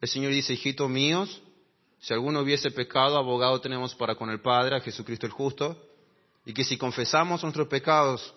[0.00, 1.42] el Señor dice, hijitos míos,
[2.00, 5.90] si alguno hubiese pecado, abogado tenemos para con el Padre, a Jesucristo el justo,
[6.44, 8.34] y que si confesamos nuestros pecados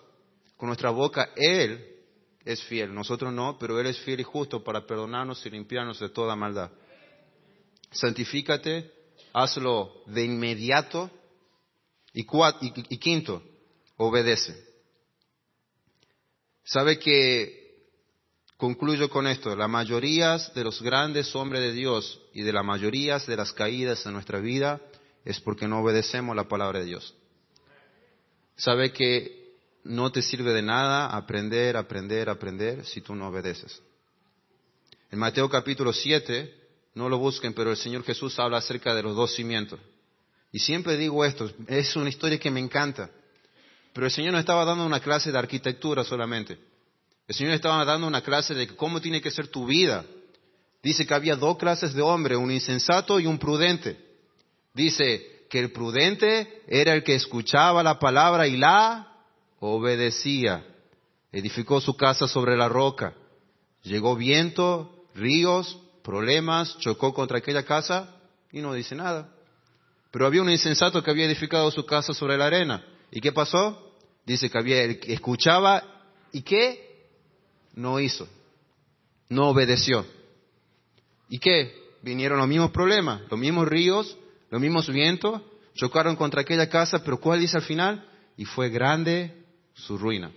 [0.56, 1.97] con nuestra boca, Él
[2.44, 6.08] es fiel, nosotros no, pero Él es fiel y justo para perdonarnos y limpiarnos de
[6.08, 6.70] toda maldad.
[7.90, 8.92] Santifícate
[9.32, 11.10] hazlo de inmediato.
[12.12, 13.42] Y, cua- y- y quinto,
[13.96, 14.66] obedece.
[16.64, 17.84] Sabe que,
[18.56, 23.18] concluyo con esto, la mayoría de los grandes hombres de Dios y de la mayoría
[23.18, 24.80] de las caídas en nuestra vida
[25.24, 27.14] es porque no obedecemos la palabra de Dios.
[28.56, 29.47] Sabe que
[29.84, 33.80] no te sirve de nada aprender, aprender, aprender si tú no obedeces.
[35.10, 36.54] En Mateo capítulo 7,
[36.94, 39.80] no lo busquen, pero el Señor Jesús habla acerca de los dos cimientos.
[40.52, 43.10] Y siempre digo esto, es una historia que me encanta.
[43.92, 46.58] Pero el Señor no estaba dando una clase de arquitectura solamente.
[47.26, 50.04] El Señor estaba dando una clase de cómo tiene que ser tu vida.
[50.82, 53.98] Dice que había dos clases de hombre, un insensato y un prudente.
[54.74, 59.17] Dice que el prudente era el que escuchaba la palabra y la
[59.60, 60.64] obedecía.
[61.32, 63.14] Edificó su casa sobre la roca.
[63.82, 68.16] Llegó viento, ríos, problemas, chocó contra aquella casa
[68.50, 69.28] y no dice nada.
[70.10, 72.84] Pero había un insensato que había edificado su casa sobre la arena.
[73.10, 73.94] ¿Y qué pasó?
[74.24, 75.82] Dice que había escuchaba
[76.32, 77.08] y qué
[77.74, 78.26] no hizo.
[79.28, 80.06] No obedeció.
[81.28, 81.74] ¿Y qué?
[82.02, 84.16] Vinieron los mismos problemas, los mismos ríos,
[84.50, 85.42] los mismos vientos,
[85.74, 88.08] chocaron contra aquella casa, pero ¿cuál dice al final?
[88.36, 89.44] Y fue grande
[89.78, 90.30] su ruina.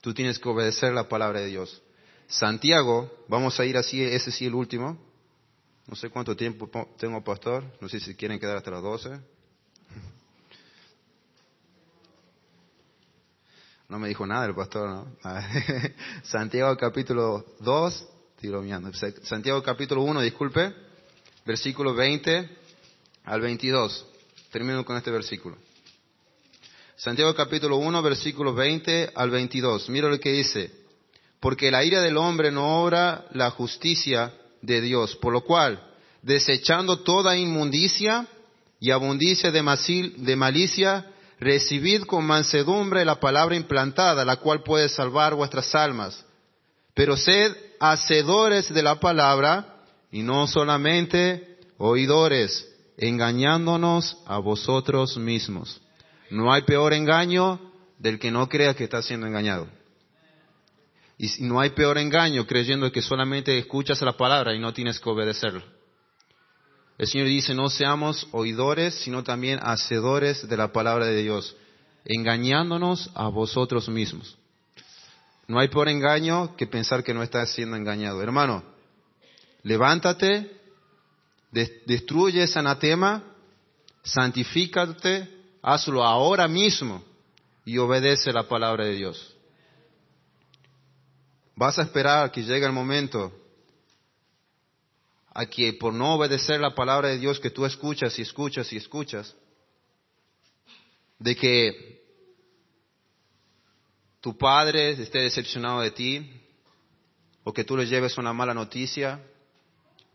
[0.00, 1.82] Tú tienes que obedecer la palabra de Dios.
[2.28, 4.98] Santiago, vamos a ir así, ese sí el último.
[5.86, 7.64] No sé cuánto tiempo po- tengo, pastor.
[7.80, 9.18] No sé si quieren quedar hasta las 12.
[13.88, 15.16] No me dijo nada el pastor, ¿no?
[16.24, 18.90] Santiago capítulo 2, tiro mirando.
[19.22, 20.74] Santiago capítulo 1, disculpe,
[21.46, 22.50] versículo 20
[23.24, 24.06] al 22.
[24.52, 25.56] Termino con este versículo.
[26.98, 29.88] Santiago capítulo 1, versículo 20 al 22.
[29.88, 30.72] Mira lo que dice.
[31.38, 35.80] Porque la ira del hombre no obra la justicia de Dios, por lo cual,
[36.22, 38.26] desechando toda inmundicia
[38.80, 38.90] y
[39.62, 41.06] masil- de malicia,
[41.38, 46.24] recibid con mansedumbre la palabra implantada, la cual puede salvar vuestras almas.
[46.94, 55.80] Pero sed hacedores de la palabra y no solamente oidores, engañándonos a vosotros mismos.
[56.30, 57.60] No hay peor engaño
[57.98, 59.68] del que no crea que está siendo engañado.
[61.16, 65.08] Y no hay peor engaño creyendo que solamente escuchas la palabra y no tienes que
[65.10, 65.64] obedecerla.
[66.96, 71.56] El Señor dice, no seamos oidores, sino también hacedores de la palabra de Dios,
[72.04, 74.36] engañándonos a vosotros mismos.
[75.46, 78.20] No hay peor engaño que pensar que no estás siendo engañado.
[78.22, 78.62] Hermano,
[79.62, 80.50] levántate,
[81.50, 83.24] des- destruye ese anatema,
[84.02, 85.28] santifícate,
[85.62, 87.02] hazlo ahora mismo
[87.64, 89.36] y obedece la palabra de Dios.
[91.54, 93.32] Vas a esperar que llegue el momento
[95.34, 98.76] a que por no obedecer la palabra de Dios que tú escuchas y escuchas y
[98.76, 99.36] escuchas,
[101.18, 102.02] de que
[104.20, 106.32] tu padre esté decepcionado de ti,
[107.44, 109.22] o que tú le lleves una mala noticia,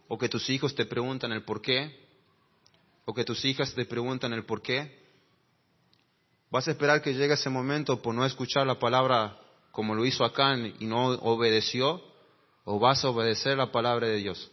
[0.07, 1.99] o que tus hijos te preguntan el por qué,
[3.05, 5.02] o que tus hijas te preguntan el por qué.
[6.53, 9.39] Vas a esperar que llegue ese momento por no escuchar la palabra
[9.71, 11.99] como lo hizo Acán y no obedeció,
[12.63, 14.51] o vas a obedecer la palabra de Dios.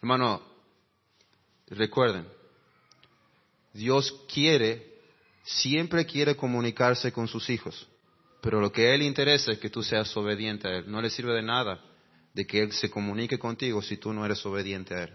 [0.00, 0.40] Hermano,
[1.68, 2.26] recuerden,
[3.74, 5.02] Dios quiere,
[5.44, 7.86] siempre quiere comunicarse con sus hijos,
[8.40, 10.90] pero lo que a Él interesa es que tú seas obediente a Él.
[10.90, 11.84] No le sirve de nada
[12.32, 15.14] de que Él se comunique contigo si tú no eres obediente a Él.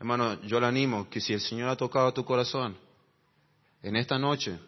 [0.00, 2.76] Hermano, yo le animo que si el Señor ha tocado tu corazón,
[3.82, 4.58] en esta noche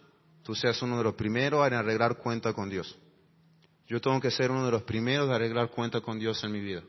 [0.42, 2.96] tú seas uno de los primeros en arreglar cuenta con Dios.
[3.86, 6.60] Yo tengo que ser uno de los primeros de arreglar cuenta con Dios en mi
[6.60, 6.82] vida.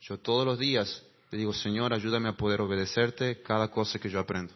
[0.00, 4.20] Yo todos los días le digo, Señor, ayúdame a poder obedecerte cada cosa que yo
[4.20, 4.54] aprendo.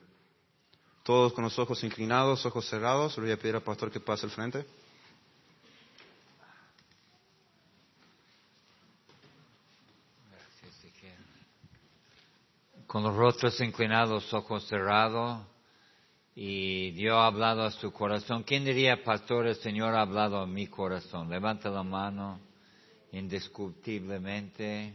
[1.03, 4.27] Todos con los ojos inclinados, ojos cerrados, le voy a pedir al pastor que pase
[4.27, 4.65] al frente.
[12.87, 15.47] Con los rostros inclinados, ojos cerrados,
[16.35, 18.45] y Dios ha hablado a su corazón.
[18.45, 21.29] ¿Quién diría, pastor, el Señor ha hablado a mi corazón?
[21.29, 22.41] Levanta la mano,
[23.13, 24.95] indiscutiblemente,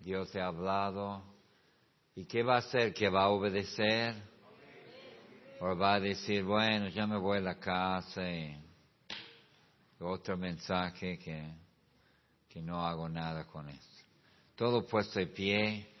[0.00, 1.22] Dios te ha hablado.
[2.14, 2.92] ¿Y qué va a hacer?
[2.92, 4.14] ¿Que va a obedecer?
[5.60, 8.58] ¿O va a decir, bueno, ya me voy a la casa y
[10.00, 11.50] otro mensaje que,
[12.48, 14.04] que no hago nada con eso?
[14.54, 15.95] Todo puesto de pie.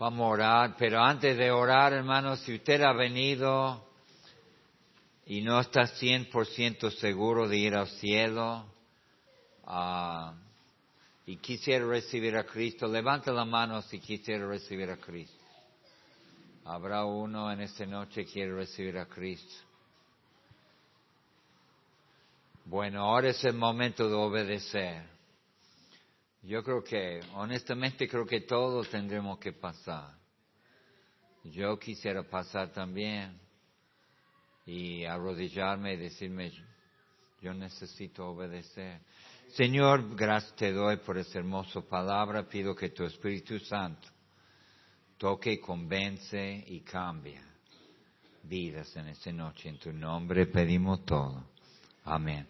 [0.00, 3.86] Vamos a orar, pero antes de orar, hermanos, si usted ha venido
[5.26, 8.64] y no está 100% seguro de ir al cielo
[9.66, 10.32] ah,
[11.26, 15.44] y quisiera recibir a Cristo, levante la mano si quisiera recibir a Cristo.
[16.64, 19.54] Habrá uno en esta noche que quiere recibir a Cristo.
[22.64, 25.19] Bueno, ahora es el momento de obedecer.
[26.42, 30.14] Yo creo que, honestamente, creo que todos tendremos que pasar.
[31.44, 33.38] Yo quisiera pasar también
[34.66, 36.52] y arrodillarme y decirme,
[37.40, 39.00] yo necesito obedecer.
[39.48, 42.48] Señor, gracias te doy por esa hermosa palabra.
[42.48, 44.08] Pido que tu Espíritu Santo
[45.20, 47.42] toque, convence y cambia
[48.44, 49.68] vidas en esta noche.
[49.68, 51.44] En tu nombre pedimos todo.
[52.04, 52.46] Amén.